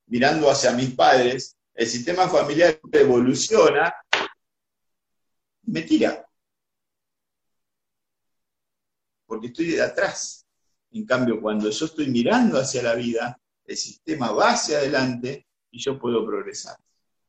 [0.06, 3.94] mirando hacia mis padres, el sistema familiar evoluciona,
[5.64, 6.26] me tira.
[9.26, 10.46] porque estoy de atrás.
[10.92, 15.78] En cambio, cuando yo estoy mirando hacia la vida, el sistema va hacia adelante y
[15.78, 16.76] yo puedo progresar.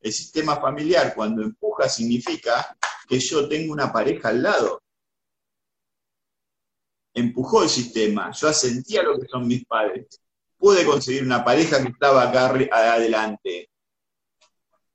[0.00, 2.76] El sistema familiar, cuando empuja, significa
[3.06, 4.82] que yo tengo una pareja al lado.
[7.12, 10.20] Empujó el sistema, yo asentía lo que son mis padres.
[10.58, 13.70] Pude conseguir una pareja que estaba acá adelante.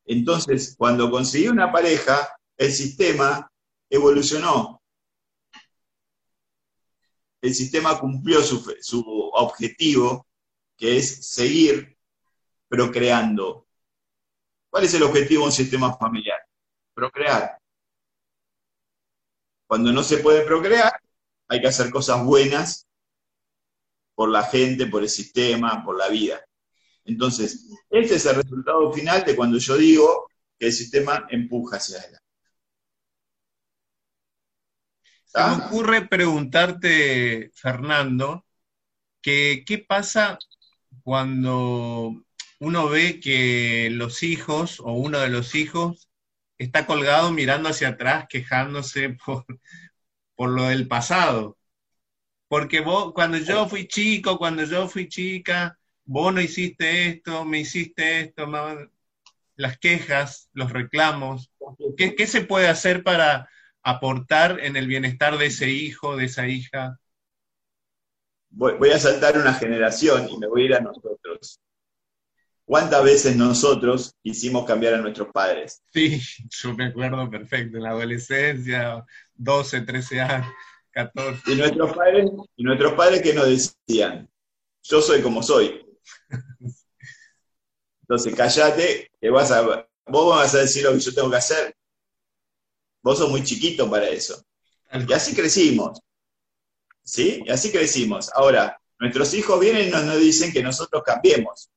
[0.06, 3.50] Entonces, cuando conseguí una pareja, el sistema
[3.90, 4.82] evolucionó.
[7.42, 9.02] El sistema cumplió su, su
[9.34, 10.28] objetivo,
[10.78, 11.98] que es seguir
[12.68, 13.68] procreando.
[14.70, 16.40] ¿Cuál es el objetivo de un sistema familiar?
[16.94, 17.58] Procrear.
[19.68, 20.92] Cuando no se puede procrear,
[21.48, 22.88] hay que hacer cosas buenas
[24.16, 26.42] por la gente, por el sistema, por la vida.
[27.06, 31.98] Entonces, este es el resultado final de cuando yo digo que el sistema empuja hacia
[31.98, 32.24] adelante.
[35.26, 38.46] Se me ocurre preguntarte, Fernando,
[39.22, 40.38] que qué pasa
[41.02, 42.24] cuando
[42.60, 46.08] uno ve que los hijos o uno de los hijos
[46.58, 49.46] está colgado mirando hacia atrás, quejándose por,
[50.36, 51.58] por lo del pasado.
[52.54, 55.76] Porque vos, cuando yo fui chico, cuando yo fui chica,
[56.06, 58.48] vos no hiciste esto, me hiciste esto,
[59.56, 61.52] las quejas, los reclamos.
[61.98, 63.50] ¿Qué, ¿Qué, se puede hacer para
[63.82, 67.00] aportar en el bienestar de ese hijo, de esa hija?
[68.52, 71.60] Voy, voy a saltar una generación y me voy a ir a nosotros.
[72.66, 75.82] ¿Cuántas veces nosotros quisimos cambiar a nuestros padres?
[75.92, 80.54] Sí, yo me acuerdo perfecto, en la adolescencia, 12, 13 años,
[80.94, 81.52] 14.
[81.52, 84.30] Y nuestros padres, y nuestros padres que nos decían,
[84.84, 85.86] yo soy como soy.
[88.02, 91.76] Entonces, cállate, que vas a, vos vas a decir lo que yo tengo que hacer.
[93.02, 94.44] Vos sos muy chiquito para eso.
[95.08, 96.00] Y así crecimos.
[97.04, 97.44] ¿Sí?
[97.46, 98.32] Y así crecimos.
[98.34, 101.70] Ahora, nuestros hijos vienen y nos dicen que nosotros cambiemos.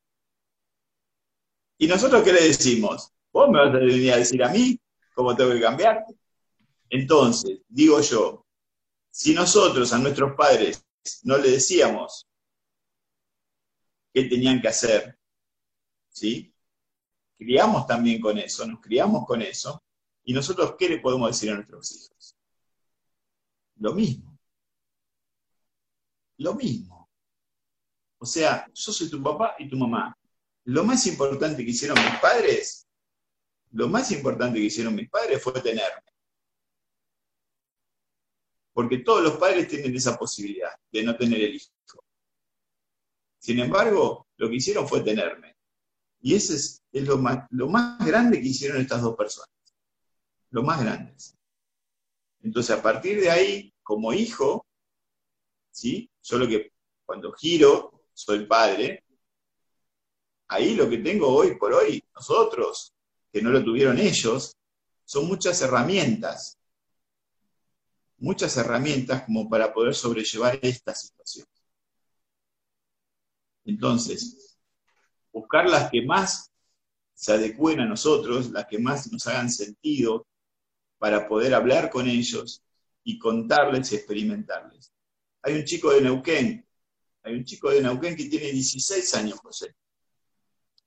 [1.78, 3.12] ¿Y nosotros qué le decimos?
[3.32, 4.78] ¿Vos me vas a venir a decir a mí
[5.14, 6.04] cómo tengo que cambiar?
[6.88, 8.45] Entonces, digo yo,
[9.16, 10.86] si nosotros a nuestros padres
[11.22, 12.28] no le decíamos
[14.12, 15.18] qué tenían que hacer,
[16.10, 16.54] ¿sí?
[17.38, 19.82] Criamos también con eso, nos criamos con eso,
[20.22, 22.36] y nosotros, ¿qué le podemos decir a nuestros hijos?
[23.76, 24.38] Lo mismo.
[26.36, 27.08] Lo mismo.
[28.18, 30.14] O sea, yo soy tu papá y tu mamá
[30.64, 32.86] lo más importante que hicieron mis padres,
[33.70, 36.02] lo más importante que hicieron mis padres fue tenerme.
[38.76, 41.72] Porque todos los padres tienen esa posibilidad de no tener el hijo.
[43.38, 45.56] Sin embargo, lo que hicieron fue tenerme.
[46.20, 49.48] Y ese es, lo, más, lo grande que hicieron estas dos personas.
[50.50, 51.14] Lo más grande.
[52.42, 54.66] Entonces, a partir de ahí, como hijo,
[55.70, 56.10] ¿sí?
[56.20, 56.70] Solo que
[57.06, 59.04] cuando giro, soy padre,
[60.48, 62.92] ahí lo que tengo hoy por hoy, nosotros,
[63.32, 64.54] que no lo tuvieron ellos,
[65.06, 66.55] son muchas herramientas,
[68.18, 71.46] muchas herramientas como para poder sobrellevar esta situación.
[73.64, 74.58] Entonces,
[75.32, 76.50] buscar las que más
[77.14, 80.26] se adecúen a nosotros, las que más nos hagan sentido,
[80.98, 82.62] para poder hablar con ellos
[83.04, 84.92] y contarles y experimentarles.
[85.42, 86.66] Hay un chico de Neuquén,
[87.22, 89.74] hay un chico de Neuquén que tiene 16 años, José.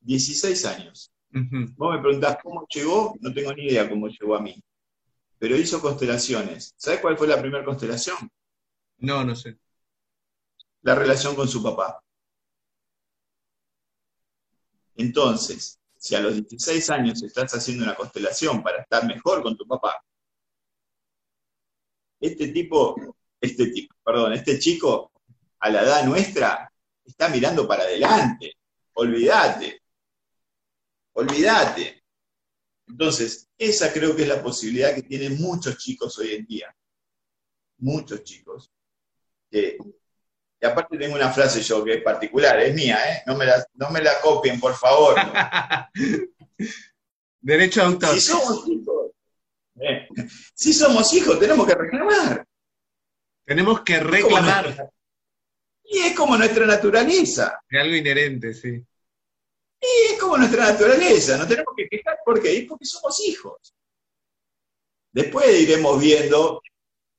[0.02, 1.12] 16 años.
[1.32, 4.62] Vos me preguntás cómo llegó, no tengo ni idea cómo llegó a mí.
[5.40, 6.74] Pero hizo constelaciones.
[6.78, 8.30] ¿Sabes cuál fue la primera constelación?
[8.98, 9.58] No, no sé.
[10.82, 12.04] La relación con su papá.
[14.96, 19.66] Entonces, si a los 16 años estás haciendo una constelación para estar mejor con tu
[19.66, 20.04] papá,
[22.20, 22.96] este tipo,
[23.40, 25.14] este tipo, perdón, este chico
[25.60, 26.70] a la edad nuestra
[27.06, 28.54] está mirando para adelante.
[28.94, 29.82] Olvídate.
[31.14, 31.99] Olvídate.
[32.90, 36.76] Entonces, esa creo que es la posibilidad que tienen muchos chicos hoy en día.
[37.78, 38.72] Muchos chicos.
[39.52, 39.78] y
[40.66, 43.24] aparte tengo una frase yo que es particular, es mía, ¿eh?
[43.28, 45.16] No me la, no me la copien, por favor.
[47.42, 48.16] Derecho a autor.
[48.16, 49.12] Si somos hijos,
[49.80, 50.08] ¿eh?
[50.54, 52.46] si somos hijos, tenemos que reclamar.
[53.46, 54.92] Tenemos que reclamar.
[55.84, 57.62] Y es como nuestra naturaleza.
[57.70, 58.84] Es algo inherente, sí.
[59.82, 62.20] Y es como nuestra naturaleza, no tenemos que quejar.
[62.26, 62.66] ¿Por qué?
[62.68, 63.74] Porque somos hijos.
[65.12, 66.62] Después iremos viendo,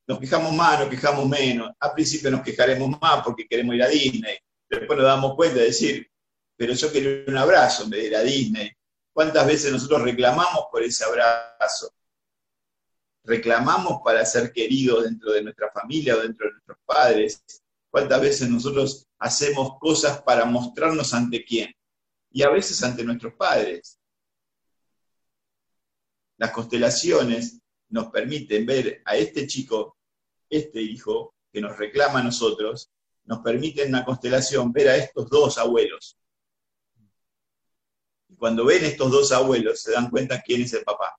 [0.06, 1.70] nos quejamos más, nos quejamos menos.
[1.78, 4.38] Al principio nos quejaremos más porque queremos ir a Disney.
[4.68, 6.08] Después nos damos cuenta de decir,
[6.56, 8.70] pero yo quiero un abrazo en vez de ir a Disney.
[9.12, 11.92] ¿Cuántas veces nosotros reclamamos por ese abrazo?
[13.24, 17.44] reclamamos para ser queridos dentro de nuestra familia o dentro de nuestros padres?
[17.90, 21.72] ¿Cuántas veces nosotros hacemos cosas para mostrarnos ante quién?
[22.30, 23.98] Y a veces ante nuestros padres.
[26.36, 29.98] Las constelaciones nos permiten ver a este chico,
[30.48, 32.90] este hijo, que nos reclama a nosotros,
[33.24, 36.16] nos permiten en una constelación ver a estos dos abuelos.
[38.28, 41.16] Y cuando ven estos dos abuelos, se dan cuenta quién es el papá.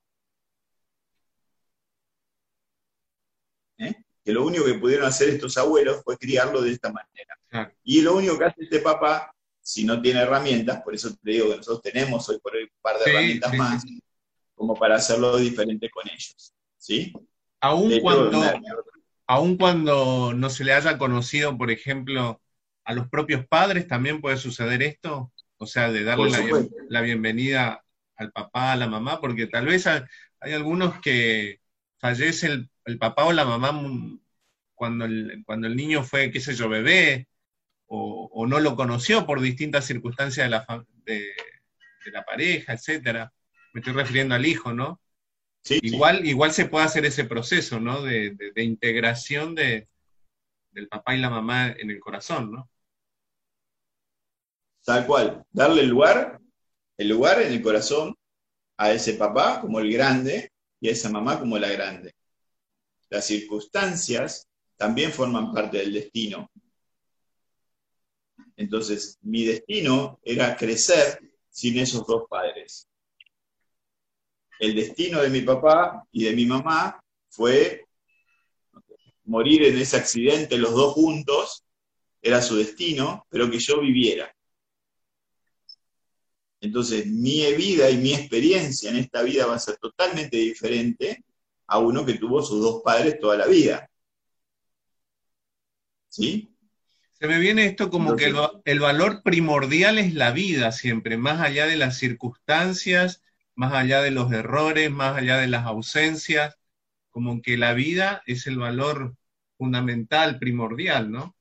[3.78, 3.94] ¿Eh?
[4.24, 7.72] Que lo único que pudieron hacer estos abuelos fue criarlo de esta manera.
[7.84, 9.36] Y lo único que hace este papá,
[9.72, 12.82] si no tiene herramientas, por eso te digo que nosotros tenemos hoy por hoy un
[12.82, 13.86] par de herramientas más,
[14.54, 16.54] como para hacerlo diferente con ellos.
[16.76, 17.14] ¿Sí?
[17.62, 18.44] Aún cuando,
[19.28, 22.42] aun cuando no se le haya conocido, por ejemplo,
[22.84, 26.32] a los propios padres, también puede suceder esto, o sea, de darle
[26.90, 27.82] la, bienvenida
[28.18, 30.04] al papá, a la mamá, porque tal vez hay,
[30.42, 31.62] algunos que
[31.98, 33.72] fallece el, papá o la mamá
[34.76, 37.30] cuando el, cuando el niño fue, qué sé yo, bebé,
[37.94, 41.28] o, no lo conoció por distintas circunstancias de la, de,
[42.12, 43.34] la pareja, etcétera.
[43.74, 45.02] Me estoy refiriendo al hijo, ¿no?
[45.70, 48.02] igual, igual se puede hacer ese proceso, ¿no?
[48.02, 49.90] De, integración de,
[50.72, 52.70] del papá y la mamá en el corazón, ¿no?
[54.84, 56.40] Tal cual, darle el lugar,
[56.98, 58.16] el lugar en el corazón
[58.78, 62.16] a ese papá como el grande y a esa mamá como la grande.
[63.10, 66.50] Las circunstancias también forman parte del destino.
[68.62, 72.88] Entonces, mi destino era crecer sin esos dos padres
[74.62, 77.84] el destino de mi papá y de mi mamá fue
[79.26, 81.64] morir en ese accidente los dos juntos,
[82.22, 84.32] era su destino, pero que yo viviera.
[86.60, 91.26] Entonces, mi vida y mi experiencia en esta vida va a ser totalmente diferente
[91.66, 93.90] a uno que tuvo sus dos padres toda la vida.
[96.08, 96.51] ¿Sí?
[97.22, 98.34] Se me viene esto como que
[98.66, 103.22] el, valor primordial es la vida siempre, más allá de las circunstancias
[103.56, 106.58] más allá de los errores, más allá de las ausencias,
[107.12, 109.16] como que la vida es el valor
[109.56, 111.36] fundamental, primordial, ¿no?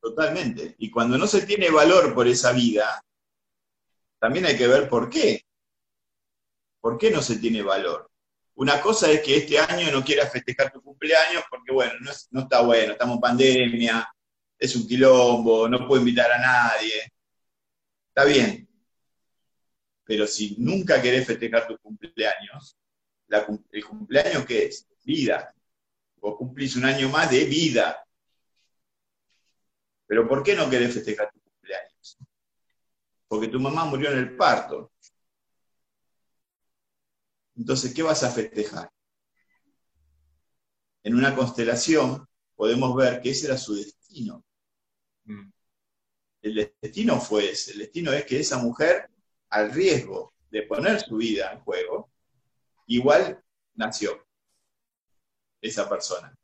[0.00, 0.74] Totalmente.
[0.78, 3.04] Y cuando no se tiene valor por esa vida,
[4.18, 5.44] también hay que ver por qué.
[6.80, 8.10] ¿Por qué no se tiene valor?
[8.54, 12.40] Una cosa es que este año no quieras festejar tu cumpleaños porque, bueno, no, no
[12.40, 14.15] está bueno, estamos en pandemia,
[14.58, 17.12] es un quilombo, no puedo invitar a nadie.
[18.08, 18.66] Está bien,
[20.06, 22.78] pero si nunca querés festejar tu cumpleaños,
[23.72, 24.86] ¿el cumpleaños qué es?
[25.04, 25.52] Vida.
[26.16, 28.06] Vos cumplís un año más de vida.
[30.06, 32.18] Pero ¿por qué no querés festejar tu cumpleaños?
[33.26, 34.92] Porque tu mamá murió en el parto.
[37.56, 38.88] Entonces, ¿qué vas a festejar?
[41.02, 44.45] En una constelación podemos ver que ese era su destino.
[45.26, 45.50] Mm.
[46.42, 47.72] El destino fue ese.
[47.72, 49.10] El destino es que esa mujer
[49.50, 52.10] al riesgo de poner su vida en juego,
[52.86, 53.42] igual
[53.74, 54.26] nació
[55.60, 56.34] esa persona.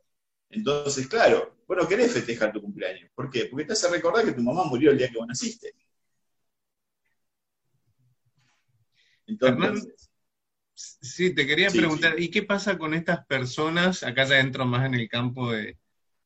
[0.50, 3.10] Entonces, claro, bueno, querés festejar tu cumpleaños.
[3.14, 3.46] ¿Por qué?
[3.46, 5.74] Porque te hace recordar que tu mamá murió el día que vos naciste.
[9.26, 10.10] Entonces.
[10.74, 14.02] Sí, te quería preguntar, ¿y qué pasa con estas personas?
[14.02, 15.78] Acá ya entro más en el campo de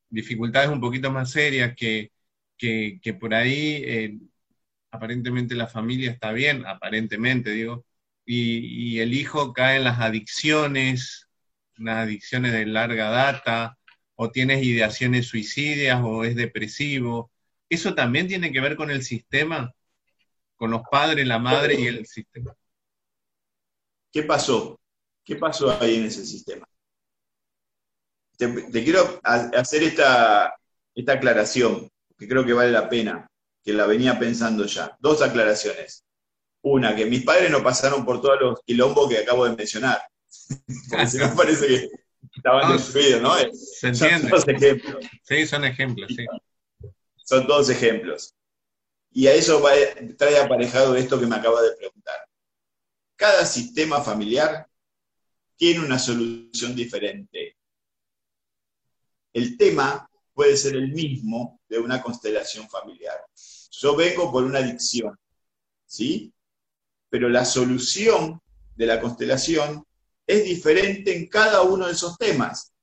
[0.09, 2.11] dificultades un poquito más serias que,
[2.59, 4.19] que, por ahí eh,
[4.91, 7.85] aparentemente la familia está bien, aparentemente digo,
[8.25, 11.29] y, el hijo cae en las adicciones,
[11.79, 13.79] unas adicciones de larga data,
[14.17, 17.31] o tienes ideaciones suicidas, o es depresivo.
[17.69, 19.73] ¿Eso también tiene que ver con el sistema?
[20.57, 22.55] ¿Con los padres, la madre y el sistema?
[24.11, 24.81] ¿Qué pasó?
[25.23, 26.67] ¿Qué pasó ahí en ese sistema?
[28.39, 30.55] Te, quiero hacer esta,
[30.95, 33.31] esta aclaración, que creo que vale la pena
[33.63, 34.97] que la venía pensando ya.
[35.01, 36.05] Dos aclaraciones.
[36.63, 40.01] Una, que mis padres no pasaron por todos los quilombos que acabo de mencionar.
[40.91, 41.89] Porque si no parece que
[42.35, 43.35] estaban destruidos, ¿no?
[43.53, 44.29] Se entiende.
[44.29, 45.05] Son dos ejemplos.
[45.23, 46.27] Sí, son ejemplos, sí.
[47.25, 48.35] Son todos ejemplos.
[49.11, 49.63] Y a eso
[50.17, 52.17] trae aparejado esto que me acaba de preguntar.
[53.17, 54.69] Cada sistema familiar
[55.57, 57.57] tiene una solución diferente.
[59.33, 63.19] El tema puede ser el mismo de una constelación familiar.
[63.71, 65.19] Yo vengo por una adicción,
[65.87, 66.31] ¿sí?
[67.09, 68.43] Pero la solución
[68.75, 69.83] de la constelación
[70.27, 72.75] es diferente en cada uno de esos temas,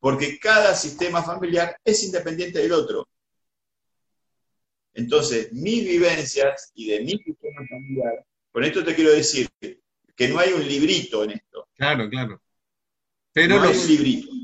[0.00, 3.06] porque cada sistema familiar es independiente del otro.
[4.94, 10.38] Entonces, mis vivencias y de mi sistema familiar, con esto te quiero decir que no
[10.38, 11.68] hay un librito en esto.
[11.74, 12.40] Claro, claro.
[13.32, 13.72] Pero no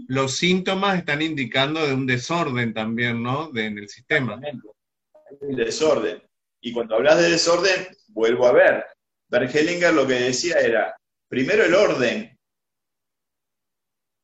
[0.08, 3.50] los, síntomas están indicando de un desorden también, ¿no?
[3.50, 4.40] De- en el sistema.
[4.42, 6.22] Hay un desorden.
[6.60, 8.84] Y cuando hablas de desorden, vuelvo a ver.
[9.28, 10.96] Bert Hellinger lo que decía era,
[11.28, 12.38] primero el orden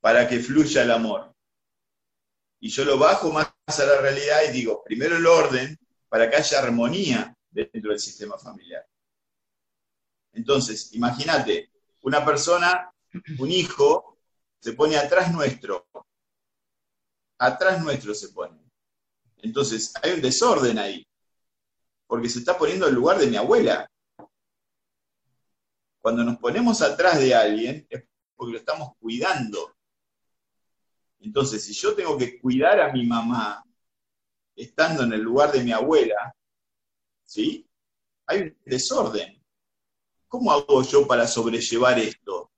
[0.00, 1.34] para que fluya el amor.
[2.60, 6.36] Y yo lo bajo más a la realidad y digo, primero el orden para que
[6.36, 8.86] haya armonía dentro del sistema familiar.
[10.32, 11.70] Entonces, imagínate,
[12.02, 12.92] una persona,
[13.38, 14.13] un hijo,
[14.64, 15.86] se pone atrás nuestro.
[17.38, 18.58] Atrás nuestro se pone.
[19.42, 21.06] Entonces, hay un desorden ahí,
[22.06, 23.86] porque se está poniendo en lugar de mi abuela.
[26.00, 28.04] Cuando nos ponemos atrás de alguien, es
[28.34, 29.76] porque lo estamos cuidando.
[31.20, 33.62] Entonces, si yo tengo que cuidar a mi mamá,
[34.56, 36.34] estando en el lugar de mi abuela,
[37.22, 37.68] ¿sí?
[38.24, 39.44] Hay un desorden.
[40.26, 42.50] ¿Cómo hago yo para sobrellevar esto?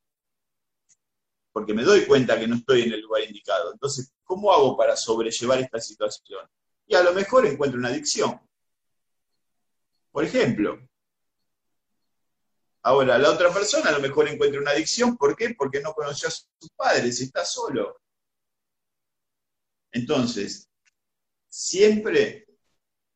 [1.57, 3.73] Porque me doy cuenta que no estoy en el lugar indicado.
[3.73, 6.47] Entonces, ¿cómo hago para sobrellevar esta situación?
[6.87, 8.39] Y a lo mejor encuentro una adicción.
[10.13, 10.87] Por ejemplo.
[12.83, 15.17] Ahora, la otra persona a lo mejor encuentra una adicción.
[15.17, 15.55] ¿Por qué?
[15.55, 16.47] Porque no conoció a sus
[16.77, 18.03] padres, está solo.
[19.93, 20.69] Entonces,
[21.49, 22.49] siempre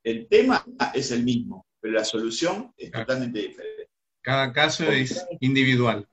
[0.03, 0.65] el tema
[0.95, 3.91] es el mismo, pero la solución es totalmente diferente.
[4.23, 6.10] Cada caso es individual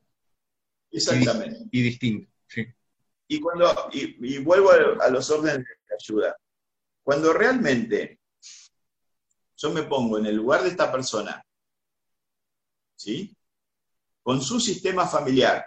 [0.91, 1.65] Exactamente.
[1.71, 2.31] y distinto.
[2.47, 2.65] Sí.
[3.27, 6.37] Y, cuando, y, y vuelvo a, a los órdenes de ayuda.
[7.03, 8.19] Cuando realmente
[9.57, 11.43] yo me pongo en el lugar de esta persona,
[12.95, 13.35] ¿sí?
[14.21, 15.65] Con su sistema familiar,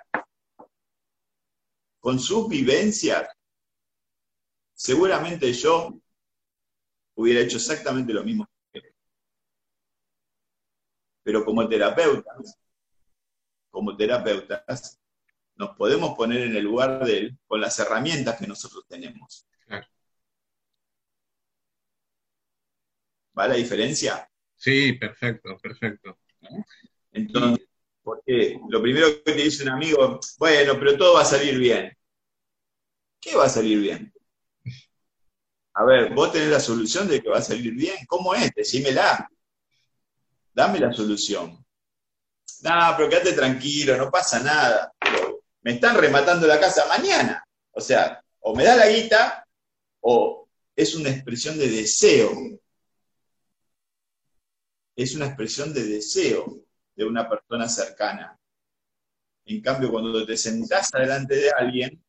[1.99, 3.29] con sus vivencias,
[4.75, 6.01] seguramente yo
[7.14, 8.47] hubiera hecho exactamente lo mismo.
[11.23, 12.59] Pero como terapeutas,
[13.71, 14.99] como terapeutas,
[15.61, 19.47] nos podemos poner en el lugar de él con las herramientas que nosotros tenemos.
[19.67, 19.87] Claro.
[23.39, 24.27] ¿Va la diferencia?
[24.57, 26.19] Sí, perfecto, perfecto.
[27.13, 27.69] Entonces,
[28.03, 31.95] porque lo primero que te dice un amigo, bueno, pero todo va a salir bien.
[33.21, 34.15] ¿Qué va a salir bien?
[35.75, 37.99] A ver, vos tenés la solución de que va a salir bien.
[38.07, 38.51] ¿Cómo es?
[38.55, 39.29] Decímela.
[40.55, 41.63] Dame la solución.
[42.63, 44.93] No, pero quédate tranquilo, no pasa nada.
[45.63, 47.45] Me están rematando la casa mañana.
[47.73, 49.47] O sea, o me da la guita
[50.01, 52.33] o es una expresión de deseo.
[54.97, 58.39] Es una expresión de deseo de una persona cercana.
[59.45, 62.03] En cambio, cuando te sentás delante de alguien,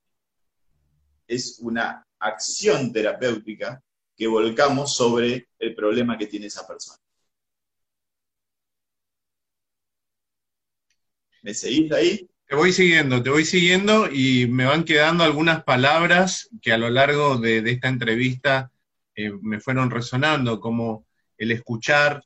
[1.27, 3.81] es una acción terapéutica
[4.15, 6.99] que volcamos sobre el problema que tiene esa persona.
[11.41, 12.30] ¿Me seguís ahí?
[12.51, 16.89] Te voy siguiendo, te voy siguiendo y me van quedando algunas palabras que a lo
[16.89, 18.73] largo de, esta entrevista
[19.15, 22.25] eh, me fueron resonando, como el escuchar,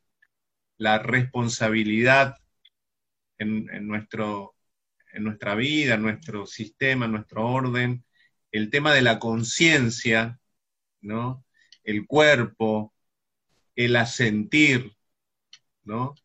[0.77, 2.37] la responsabilidad
[3.37, 4.55] en, en, nuestro,
[5.13, 8.03] en nuestra vida, en nuestro sistema, en nuestro orden,
[8.51, 10.39] el tema de la conciencia,
[11.01, 11.45] ¿no?
[11.83, 12.95] el cuerpo,
[13.75, 14.91] el asentir,
[15.83, 16.15] ¿no?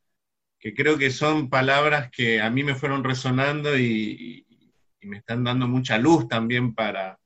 [0.61, 4.47] Que creo que son palabras que a mí me fueron resonando y,
[5.03, 7.19] me están dando mucha luz también para,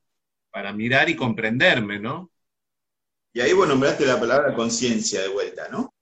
[0.49, 2.31] para, mirar y comprenderme, ¿no?
[3.33, 5.93] Y ahí vos nombraste la palabra conciencia de vuelta, ¿no?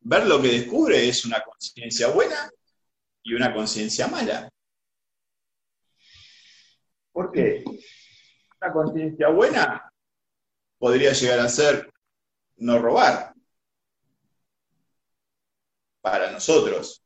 [0.00, 2.50] Ver lo que descubre es una conciencia buena
[3.22, 4.50] y una conciencia mala.
[7.10, 7.64] ¿Por qué?
[8.60, 9.90] Una conciencia buena
[10.76, 11.90] podría llegar a ser
[12.56, 13.35] no robar,
[16.06, 17.04] para nosotros.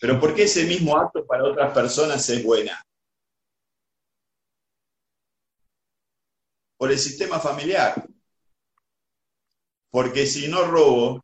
[0.00, 2.82] Pero ¿por qué ese mismo acto para otras personas es buena?
[6.78, 8.08] Por el sistema familiar.
[9.90, 11.22] Porque si no robo,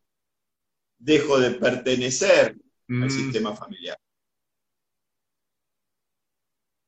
[0.99, 2.55] dejo de pertenecer
[2.87, 3.01] mm.
[3.01, 3.97] al sistema familiar.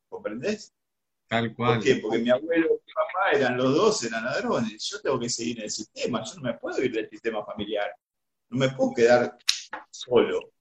[0.08, 0.72] ¿Comprendés?
[1.28, 1.78] Tal cual.
[1.78, 1.96] ¿Por qué?
[1.96, 4.88] Porque mi abuelo y mi papá eran los dos, eran ladrones.
[4.88, 7.92] Yo tengo que seguir en el sistema, yo no me puedo ir del sistema familiar.
[8.50, 9.38] No me puedo quedar
[9.92, 10.52] solo.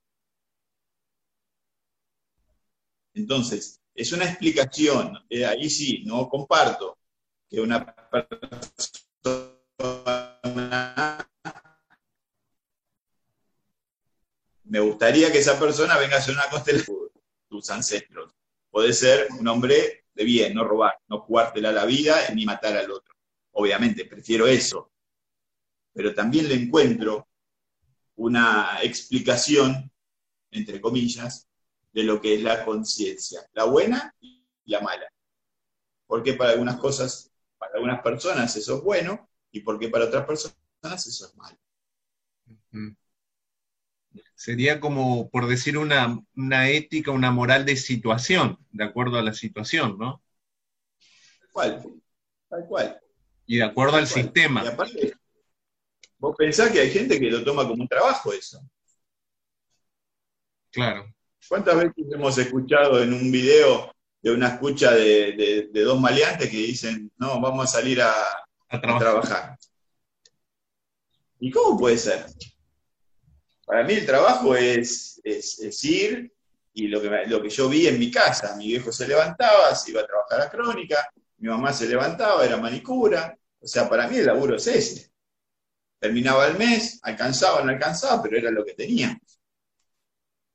[3.13, 6.97] Entonces, es una explicación, eh, ahí sí, no comparto,
[7.49, 8.61] que una persona...
[14.63, 18.35] Me gustaría que esa persona venga a hacer una constelación de tus ancestros.
[18.69, 22.91] Puede ser un hombre de bien, no robar, no jugártela la vida ni matar al
[22.91, 23.15] otro.
[23.53, 24.91] Obviamente, prefiero eso.
[25.91, 27.28] Pero también le encuentro
[28.19, 29.89] una explicación,
[30.51, 31.47] entre comillas,
[31.93, 35.07] de lo que es la conciencia, la buena y la mala.
[36.05, 41.07] Porque para algunas cosas, para algunas personas eso es bueno y porque para otras personas
[41.07, 41.57] eso es malo.
[44.35, 46.21] Sería como, por decir, una,
[46.69, 50.21] ética, una moral de situación, de acuerdo a la situación, ¿no?
[51.39, 52.01] Tal cual,
[52.49, 53.01] tal cual.
[53.45, 54.63] Y de acuerdo al sistema.
[54.63, 55.13] Y aparte,
[56.19, 58.61] vos pensás que hay gente que lo toma como un trabajo eso.
[60.71, 61.11] Claro.
[61.47, 63.91] ¿Cuántas veces hemos escuchado en un video
[64.21, 68.13] de una escucha de, dos maleantes que dicen, no, vamos a salir a,
[68.69, 69.57] trabajar.
[71.39, 72.25] ¿Y cómo puede ser?
[73.65, 76.31] Para mí el trabajo es, es, ir
[76.73, 79.91] y lo que, lo que yo vi en mi casa, mi viejo se levantaba, se
[79.91, 84.17] iba a trabajar a crónica, mi mamá se levantaba, era manicura, o sea, para mí
[84.17, 85.08] el laburo es ese.
[85.99, 89.41] Terminaba el mes, alcanzaba, no alcanzaba, pero era lo que teníamos.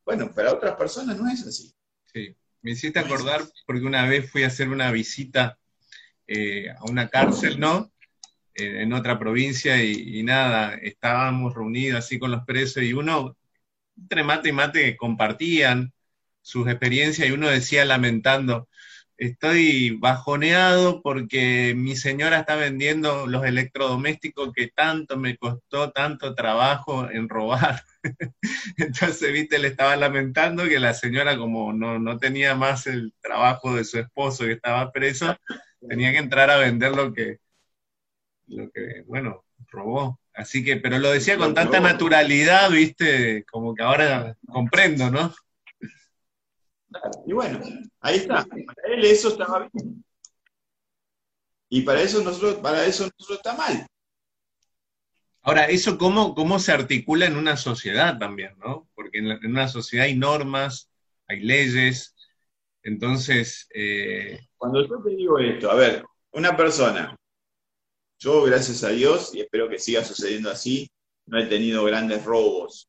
[0.04, 1.74] Bueno, para otras personas no es así.
[2.12, 5.58] Sí, me hiciste acordar porque una vez fui a hacer una visita
[6.26, 7.90] eh, a una cárcel, ¿no?
[8.54, 13.36] en otra provincia y, nada, estábamos reunidos así con los presos y uno,
[13.96, 15.92] entre mate y mate, compartían
[16.40, 18.68] sus experiencias y uno decía lamentando,
[19.16, 27.10] estoy bajoneado porque mi señora está vendiendo los electrodomésticos que tanto me costó tanto trabajo
[27.10, 27.82] en robar.
[28.76, 33.74] Entonces, viste, le estaba lamentando que la señora como no, no tenía más el trabajo
[33.74, 35.36] de su esposo que estaba preso,
[35.88, 37.38] tenía que entrar a vender lo que,
[38.46, 40.20] lo que, bueno, robó.
[40.34, 45.32] Así que, pero lo decía con tanta naturalidad, viste, como que ahora comprendo, ¿no?
[47.26, 47.60] Y bueno,
[48.00, 48.44] ahí está.
[48.44, 50.04] Para él eso estaba bien.
[51.68, 53.86] Y para eso nosotros, para eso nosotros está mal.
[55.42, 58.88] Ahora, ¿eso cómo, cómo se articula en una sociedad también, no?
[58.94, 60.90] Porque en, una sociedad hay normas,
[61.26, 62.14] hay leyes,
[62.82, 63.68] entonces...
[63.74, 67.14] Eh, Cuando yo te digo esto, a ver, una persona
[68.18, 70.90] yo, gracias a Dios, y espero que siga sucediendo así,
[71.26, 72.88] no he tenido grandes robos.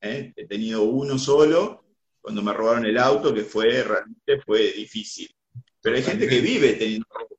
[0.00, 0.32] ¿eh?
[0.36, 1.85] He tenido uno solo
[2.26, 5.32] cuando me robaron el auto, que fue realmente fue difícil.
[5.80, 7.38] Pero hay gente que vive teniendo robos,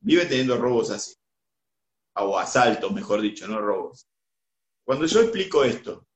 [0.00, 1.14] vive teniendo robos así.
[2.16, 4.06] O asaltos, mejor dicho, no robos.
[4.84, 6.06] Cuando yo explico esto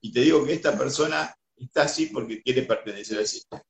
[0.00, 3.62] y te digo que esta persona está así porque quiere pertenecer al sistema.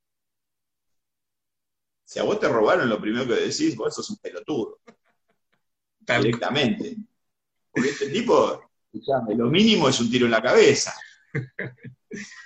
[2.05, 4.79] Si a vos te robaron, lo primero que decís, vos sos un pelotudo
[5.99, 6.95] directamente.
[7.69, 8.71] Porque este tipo,
[9.35, 10.95] lo mínimo es un tiro en la cabeza.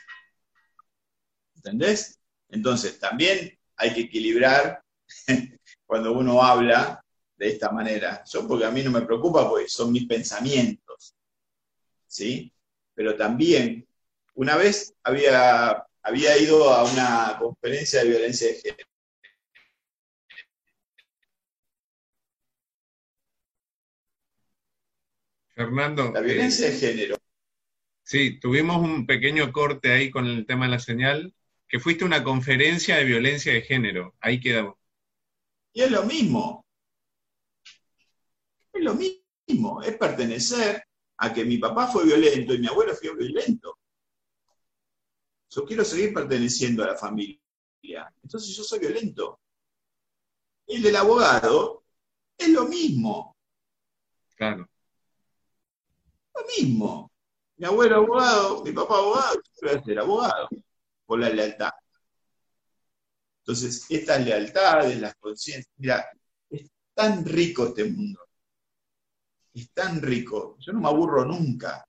[1.58, 2.20] ¿Entendés?
[2.50, 4.82] Entonces, también hay que equilibrar
[5.86, 7.04] cuando uno habla
[7.36, 8.24] de esta manera.
[8.26, 11.16] Yo, porque a mí no me preocupa, porque son mis pensamientos.
[12.08, 12.52] ¿Sí?
[12.94, 13.88] Pero también,
[14.36, 18.88] una vez había, había ido a una conferencia de violencia de género
[25.58, 26.12] Fernando.
[26.14, 27.18] La violencia de género.
[28.04, 31.34] Sí, tuvimos un pequeño corte ahí con el tema de la señal,
[31.68, 34.16] que fuiste a una conferencia de violencia de género.
[34.20, 34.76] Ahí quedamos.
[35.74, 36.66] Y es lo mismo.
[38.74, 39.82] Es lo mismo.
[39.82, 40.84] Es pertenecer
[41.18, 43.78] a que mi papá fue violento y mi abuelo fue violento.
[45.50, 47.40] Yo quiero seguir perteneciendo a la familia.
[48.22, 49.40] Entonces yo soy violento.
[50.68, 51.84] El del abogado
[52.38, 53.36] es lo mismo.
[54.36, 54.70] Claro
[56.60, 57.12] mismo.
[57.58, 60.50] Mi abuelo abogado, mi papá abogado, yo voy a ser abogado,
[61.08, 61.72] por la lealtad.
[63.40, 66.06] Entonces, estas lealtades, las conciencias, mira,
[66.50, 68.20] es tan rico este mundo.
[69.54, 70.58] Es tan rico.
[70.60, 71.84] Yo no me aburro nunca.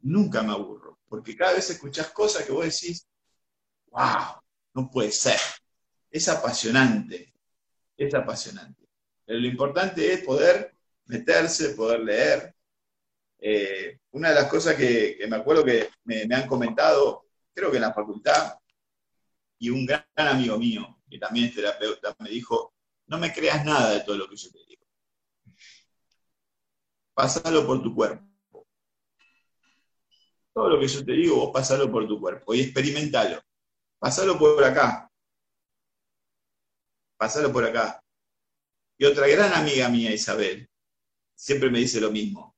[0.00, 0.98] Nunca me aburro.
[1.08, 3.06] Porque cada vez escuchás cosas que vos decís,
[3.86, 4.42] wow,
[4.74, 5.40] no puede ser.
[6.10, 7.32] Es apasionante.
[7.96, 8.86] Es apasionante.
[9.24, 10.74] Pero lo importante es poder
[11.06, 12.54] meterse, poder leer,
[13.42, 17.82] eh, una de las cosas que, me acuerdo que me, han comentado, creo que en
[17.82, 18.58] la facultad,
[19.58, 22.74] y un gran, amigo mío, que también es terapeuta, me dijo,
[23.06, 24.86] no me creas nada de todo lo que yo te digo.
[27.14, 28.66] Pásalo por tu cuerpo.
[30.52, 33.40] Todo lo que yo te digo, vos pasalo por tu cuerpo y experimentalo.
[33.98, 35.10] Pasalo por acá.
[37.16, 38.02] Pasalo por acá.
[38.96, 40.68] Y otra gran amiga mía, Isabel,
[41.34, 42.50] siempre me dice lo mismo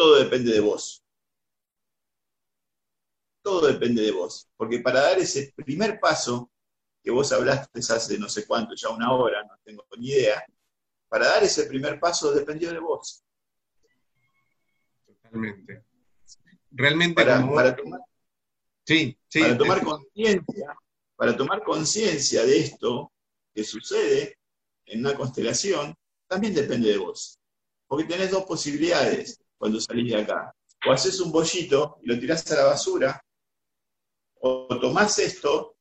[0.00, 1.04] todo depende de vos.
[3.42, 4.48] Todo depende de vos.
[4.56, 6.50] Porque para dar ese primer paso,
[7.02, 10.44] que vos hablaste hace no sé cuánto, ya una hora, no tengo ni idea,
[11.08, 13.24] para dar ese primer paso dependió de vos.
[15.06, 15.84] Totalmente.
[16.72, 18.00] Realmente para, tomar,
[18.84, 20.78] sí, para tomar conciencia,
[21.16, 23.12] para tomar conciencia de esto
[23.52, 24.38] que sucede
[24.86, 25.94] en una constelación,
[26.28, 27.40] también depende de vos.
[27.88, 30.54] Porque tenés dos posibilidades cuando salís de acá.
[30.86, 33.22] O haces un bollito y lo tirás a la basura,
[34.40, 35.76] o tomás esto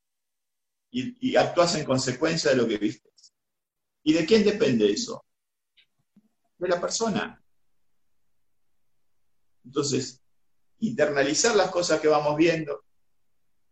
[0.91, 3.09] y, y actuás en consecuencia de lo que viste.
[4.03, 5.25] ¿Y de quién depende eso?
[6.57, 7.41] De la persona.
[9.65, 10.21] Entonces,
[10.79, 12.83] internalizar las cosas que vamos viendo,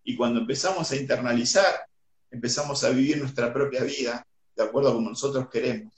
[0.04, 1.88] y cuando empezamos a internalizar,
[2.32, 4.26] empezamos a vivir nuestra propia vida
[4.56, 5.94] de acuerdo a como nosotros queremos.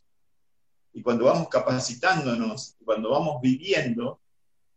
[0.94, 4.22] Y cuando vamos capacitándonos, cuando vamos viviendo,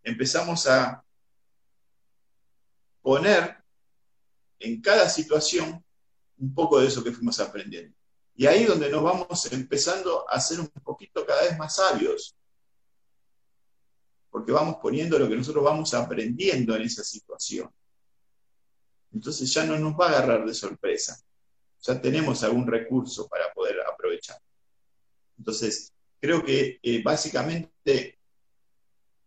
[0.03, 1.03] empezamos a
[3.01, 3.62] poner
[4.63, 5.85] en cada situación
[6.39, 7.97] un poco de eso que fuimos aprendiendo.
[8.35, 12.35] Y ahí donde nos vamos empezando a ser un poquito cada vez más sabios,
[14.31, 17.71] porque vamos poniendo lo que nosotros vamos aprendiendo en esa situación.
[19.13, 21.21] Entonces ya no nos va a agarrar de sorpresa,
[21.83, 24.39] ya tenemos algún recurso para poder aprovechar.
[25.37, 28.19] Entonces, creo que eh, básicamente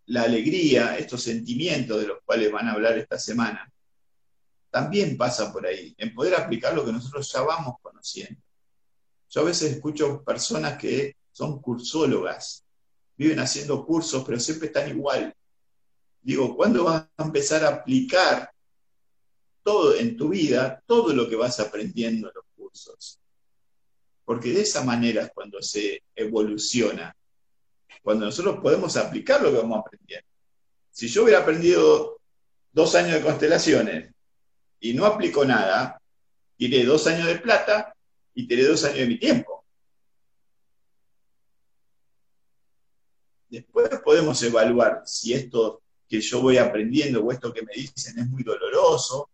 [0.08, 3.72] la alegría, estos sentimientos de los cuales van a hablar esta semana,
[4.76, 8.42] también pasa por ahí, en poder aplicar lo que nosotros ya vamos conociendo.
[9.30, 12.66] Yo a veces escucho personas que son cursólogas,
[13.16, 15.34] viven haciendo cursos, pero siempre están igual.
[16.22, 18.52] Digo, ¿cuándo vas a empezar a aplicar
[19.64, 23.18] todo en tu vida, todo lo que vas aprendiendo en los cursos?
[24.26, 27.16] Porque de esa manera es cuando se evoluciona,
[28.04, 30.28] cuando nosotros podemos aplicar lo que vamos aprendiendo.
[30.92, 32.20] Si yo hubiera aprendido
[32.74, 34.15] dos años de constelaciones
[34.80, 36.02] y no aplico nada,
[36.58, 37.96] tiré dos años de plata
[38.34, 39.66] y tiré dos años de mi tiempo.
[43.50, 48.28] Después podemos evaluar si esto que yo voy aprendiendo o esto que me dicen es
[48.28, 49.30] muy doloroso,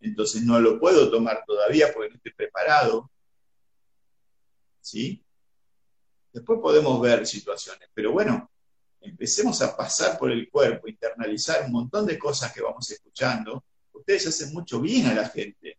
[0.00, 3.10] entonces no lo puedo tomar todavía porque no estoy preparado.
[4.80, 5.22] ¿Sí?
[6.32, 8.50] Después podemos ver situaciones, pero bueno,
[9.00, 13.64] empecemos a pasar por el cuerpo, internalizar un montón de cosas que vamos escuchando.
[14.00, 15.78] Ustedes hacen mucho bien a la gente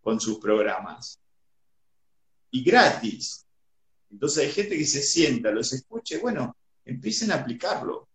[0.00, 1.20] con sus programas.
[2.50, 3.46] Y gratis.
[4.10, 8.08] Entonces hay gente que se sienta, los escuche, bueno, empiecen a aplicarlo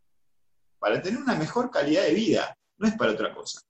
[0.78, 3.62] para tener una mejor calidad de vida, no es para otra cosa.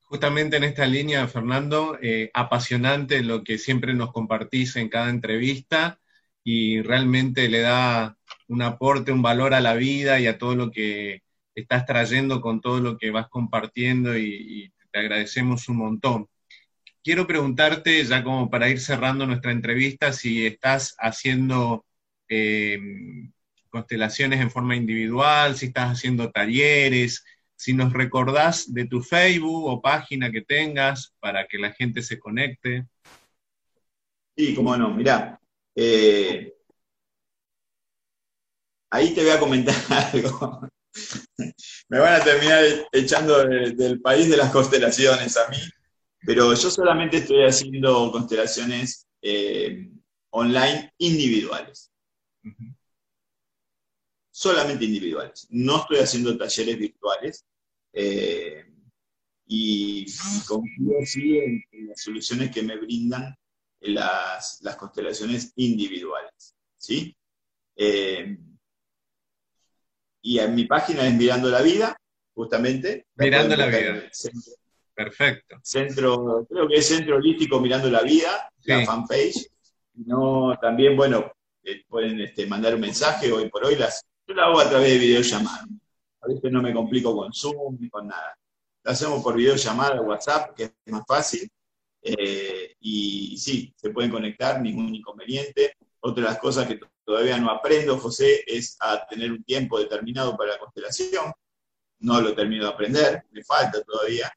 [0.00, 6.00] Justamente en esta línea, Fernando, eh, apasionante lo que siempre nos compartís en cada entrevista
[6.42, 10.72] y realmente le da un aporte, un valor a la vida y a todo lo
[10.72, 11.22] que
[11.54, 16.28] estás trayendo con todo lo que vas compartiendo y, te agradecemos un montón
[17.02, 21.84] quiero preguntarte, ya como para ir cerrando nuestra entrevista, si estás haciendo
[22.28, 22.78] eh,
[23.68, 27.24] constelaciones en forma individual, si estás haciendo talleres,
[27.56, 32.18] si nos recordás de tu Facebook o página que tengas para que la gente se
[32.18, 32.86] conecte.
[34.36, 35.40] Sí, cómo no, mirá.
[35.74, 36.54] Eh,
[38.90, 39.74] ahí te voy a comentar
[40.12, 40.68] algo.
[41.88, 45.58] Me van a terminar echando del país de las constelaciones a mí,
[46.24, 49.88] pero yo solamente estoy haciendo constelaciones eh,
[50.30, 51.90] online individuales.
[54.30, 55.46] Solamente individuales.
[55.50, 57.44] No estoy haciendo talleres virtuales.
[57.92, 58.64] Eh,
[59.46, 60.06] y,
[60.46, 63.36] confío sí en, las soluciones que me brindan
[63.80, 66.54] las, las constelaciones individuales.
[66.78, 67.14] ¿sí?
[67.76, 68.38] Eh,
[70.22, 71.96] y en mi página es Mirando la Vida,
[72.34, 73.06] justamente.
[73.16, 74.10] Mirando la Vida.
[74.94, 75.56] Perfecto.
[75.62, 79.48] Centro, creo que es Centro Holístico Mirando la Vida, la fanpage.
[79.94, 81.32] No, también, bueno,
[81.64, 83.76] eh, pueden este, mandar un mensaje hoy por hoy.
[83.76, 85.66] Las, yo lo hago a través de videollamada.
[86.20, 88.36] A veces no me complico con Zoom ni con nada.
[88.84, 91.48] Lo hacemos por videollamada, WhatsApp, que es más fácil.
[92.02, 95.74] Eh, y, sí, se pueden conectar, ningún inconveniente.
[96.04, 100.36] Otra de las cosas que todavía no aprendo, José, es a tener un tiempo determinado
[100.36, 101.32] para la constelación.
[102.00, 104.32] No lo termino de aprender, me falta todavía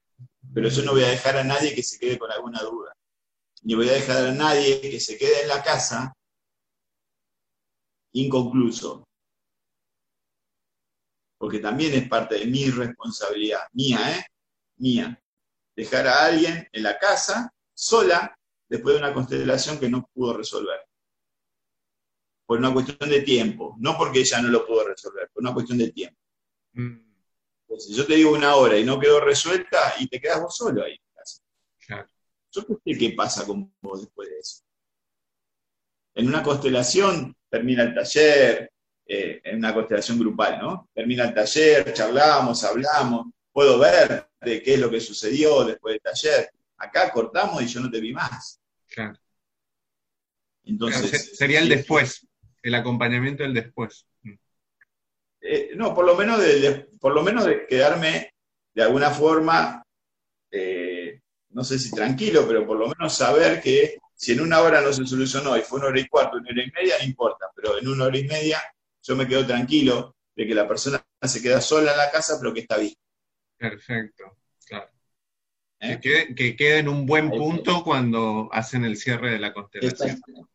[0.55, 2.95] pero yo no voy a dejar a nadie que se quede con alguna duda.
[3.63, 6.16] Ni voy a dejar a nadie que se quede en la casa
[8.13, 9.05] inconcluso.
[11.38, 14.26] Porque también es parte de mi responsabilidad, mía, ¿eh?
[14.78, 15.22] Mía.
[15.76, 18.34] Dejar a alguien en la casa sola
[18.70, 20.85] después de una constelación que no pudo resolver.
[22.46, 25.78] Por una cuestión de tiempo, no porque ella no lo pudo resolver, por una cuestión
[25.80, 26.20] de tiempo.
[26.74, 26.98] Mm.
[27.78, 30.84] Si yo te digo una hora y no quedó resuelta y te quedas vos solo
[30.84, 31.41] ahí casa.
[32.52, 34.64] Yo no sé qué pasa con vos después de eso.
[36.14, 38.72] En una constelación termina el taller,
[39.08, 40.89] eh, en una constelación grupal, ¿no?
[40.93, 46.02] Termina el taller, charlamos, hablamos, puedo ver de qué es lo que sucedió después del
[46.02, 46.50] taller.
[46.78, 48.62] Acá cortamos y yo no te vi más.
[48.88, 49.20] Claro.
[50.64, 52.26] Entonces, Claro, se- sería el después,
[52.66, 54.05] el acompañamiento del después.
[55.41, 58.32] eh, no, por lo menos de, de- por lo menos de quedarme
[58.74, 59.84] de alguna forma,
[60.51, 64.82] eh, no sé si tranquilo, pero por lo menos saber que si en una hora
[64.82, 67.45] no se solucionó y fue una hora y cuarto, una hora y media, no importa,
[67.55, 68.61] pero en una hora y media
[69.03, 72.53] yo me quedo tranquilo de que la persona se queda sola en la casa, pero
[72.53, 72.93] que está bien.
[73.57, 74.89] Perfecto, claro.
[75.80, 75.88] ¿eh?
[75.89, 80.09] Que quede, que quede en un buen punto cuando hacen el cierre de la constelación.
[80.09, 80.51] Exactamente.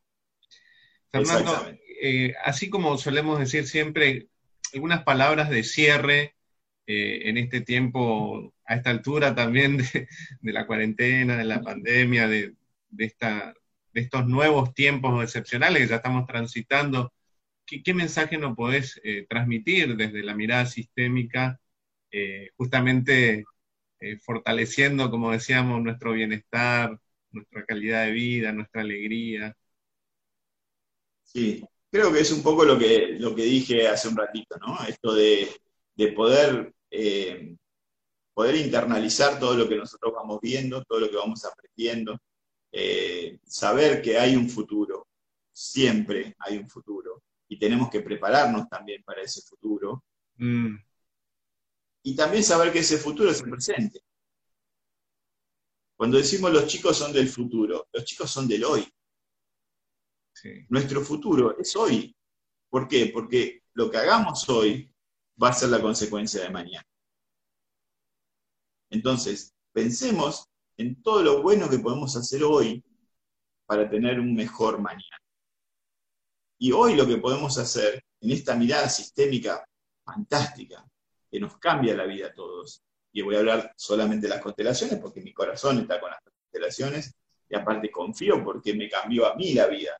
[1.11, 1.80] Fernando, Exactamente.
[2.03, 4.29] Eh, así como solemos decir siempre,
[4.75, 6.35] algunas palabras de cierre
[6.87, 10.09] eh, en este tiempo, a esta altura también de,
[10.53, 12.55] la cuarentena, de la pandemia, de,
[12.99, 13.55] esta,
[13.93, 17.13] de estos nuevos tiempos excepcionales que ya estamos transitando.
[17.67, 21.61] ¿Qué, mensaje nos podés eh, transmitir desde la mirada sistémica,
[22.57, 23.45] justamente
[24.23, 26.99] fortaleciendo, como decíamos, nuestro bienestar,
[27.31, 29.57] nuestra calidad de vida, nuestra alegría?
[31.23, 34.79] Sí, creo que es un poco lo que, lo que dije hace un ratito, ¿no?
[34.87, 35.49] Esto de,
[35.95, 37.57] de poder, eh,
[38.35, 42.19] poder internalizar todo lo que nosotros vamos viendo, todo lo que vamos aprendiendo,
[42.73, 45.09] eh, saber que hay un futuro,
[45.53, 50.05] siempre hay un futuro, y tenemos que prepararnos también para ese futuro,
[50.41, 50.75] Mm,
[52.03, 54.01] y también saber que ese futuro es el presente.
[55.97, 58.89] Cuando decimos los chicos son del futuro, los chicos son del hoy.
[60.69, 62.15] Nuestro futuro es hoy.
[62.69, 63.11] ¿Por qué?
[63.13, 64.93] Porque lo que hagamos hoy
[65.43, 66.87] va a ser la consecuencia de mañana.
[68.91, 72.83] Entonces, pensemos en todo lo bueno que podemos hacer hoy
[73.67, 75.19] para tener un mejor mañana.
[76.59, 79.65] Y hoy lo que podemos hacer en esta mirada sistémica
[80.05, 80.85] fantástica,
[81.31, 82.83] que nos cambia la vida a todos,
[83.13, 87.15] y voy a hablar solamente de las constelaciones porque mi corazón está con las constelaciones,
[87.49, 89.97] y aparte confío porque me cambió a mí la vida.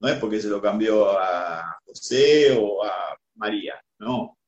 [0.00, 4.38] No es porque se lo cambió a José o a María, no.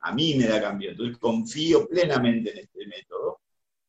[0.00, 0.90] A mí me la cambió.
[0.90, 3.40] Entonces confío plenamente en este método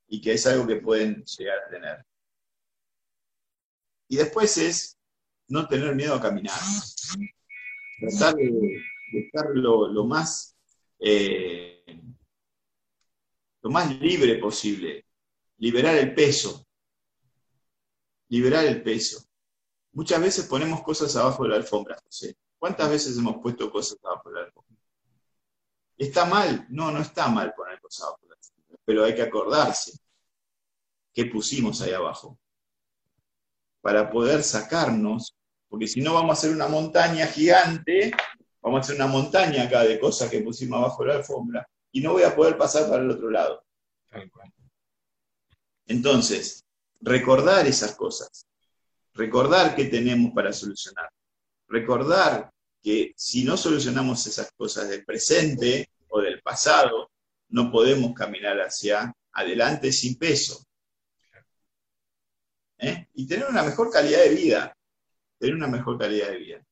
[0.07, 2.05] y que es algo que pueden llegar a tener.
[4.07, 4.97] Y después es
[5.47, 6.57] no tener miedo a caminar.
[7.99, 8.82] Tratar de,
[9.13, 10.55] estar lo, lo más
[10.99, 11.80] eh,
[13.61, 15.05] lo más libre posible.
[15.57, 16.65] Liberar el peso.
[18.30, 19.28] Liberar el peso.
[19.92, 22.38] Muchas veces ponemos cosas abajo de la alfombra, José.
[22.58, 24.78] ¿Cuántas veces hemos puesto cosas abajo de la alfombra?
[25.98, 26.66] ¿Está mal?
[26.70, 30.00] No, no está mal poner cosas abajo de la alfombra, pero hay que acordarse
[31.14, 32.38] qué pusimos ahí abajo
[33.82, 35.36] para poder sacarnos,
[35.68, 38.12] porque si no vamos a hacer una montaña gigante,
[38.62, 42.02] vamos a hacer una montaña acá de cosas que pusimos abajo de la alfombra y
[42.02, 43.64] no voy a poder pasar para el otro lado.
[45.86, 46.66] Entonces,
[47.02, 48.46] recordar esas cosas,
[49.20, 51.09] recordar qué tenemos para solucionar,
[51.67, 52.49] recordar
[52.82, 57.11] que si no solucionamos esas cosas del presente o del pasado,
[57.49, 60.63] no podemos caminar hacia adelante sin peso.
[62.78, 63.07] ¿Eh?
[63.13, 64.78] Y tener una mejor calidad de vida,
[65.38, 66.63] tener una mejor calidad de vida.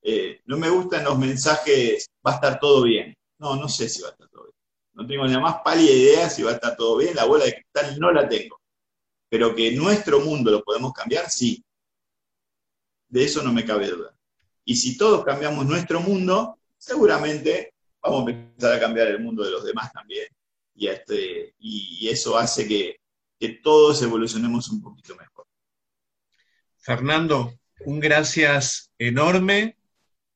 [0.00, 3.14] Eh, no me gustan los mensajes, va a estar todo bien.
[3.38, 4.54] No, no sé si va a estar todo bien.
[4.94, 7.44] No tengo ni la más pálida idea si va a estar todo bien, la bola
[7.44, 8.58] de cristal no la tengo.
[9.28, 11.62] Pero que nuestro mundo lo podemos cambiar, sí.
[13.08, 14.16] De eso no me cabe duda.
[14.64, 19.50] Y si todos cambiamos nuestro mundo, seguramente vamos a empezar a cambiar el mundo de
[19.50, 20.26] los demás también.
[20.74, 22.96] Y, este, y, y eso hace que,
[23.38, 25.46] que todos evolucionemos un poquito mejor.
[26.78, 27.54] Fernando,
[27.86, 29.76] un gracias enorme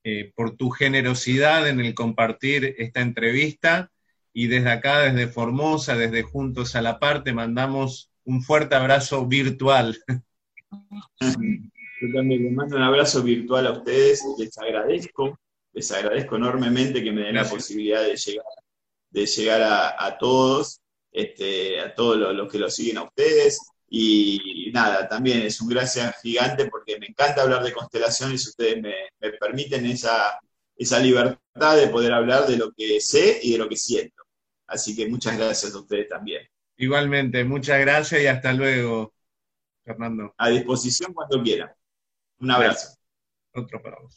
[0.04, 3.90] eh, por tu generosidad en el compartir esta entrevista
[4.32, 9.26] y desde acá, desde Formosa, desde Juntos a la Par, te mandamos un fuerte abrazo
[9.26, 9.98] virtual.
[12.00, 15.38] Yo también les mando un abrazo virtual a ustedes, les agradezco,
[15.72, 17.52] les agradezco enormemente que me den Gracias.
[17.52, 18.44] la posibilidad de llegar,
[19.10, 20.80] de llegar a, a todos,
[21.10, 23.58] este, a todos los, los que lo siguen a ustedes.
[23.90, 28.82] Y nada, también es un gracias gigante porque me encanta hablar de constelaciones y ustedes
[28.82, 30.38] me, me permiten esa,
[30.76, 34.22] esa libertad de poder hablar de lo que sé y de lo que siento.
[34.66, 36.46] Así que muchas gracias a ustedes también.
[36.76, 39.14] Igualmente, muchas gracias y hasta luego,
[39.84, 40.34] Fernando.
[40.36, 41.70] A disposición cuando quieran.
[42.40, 42.96] Un abrazo.
[43.54, 44.16] Otro para vos.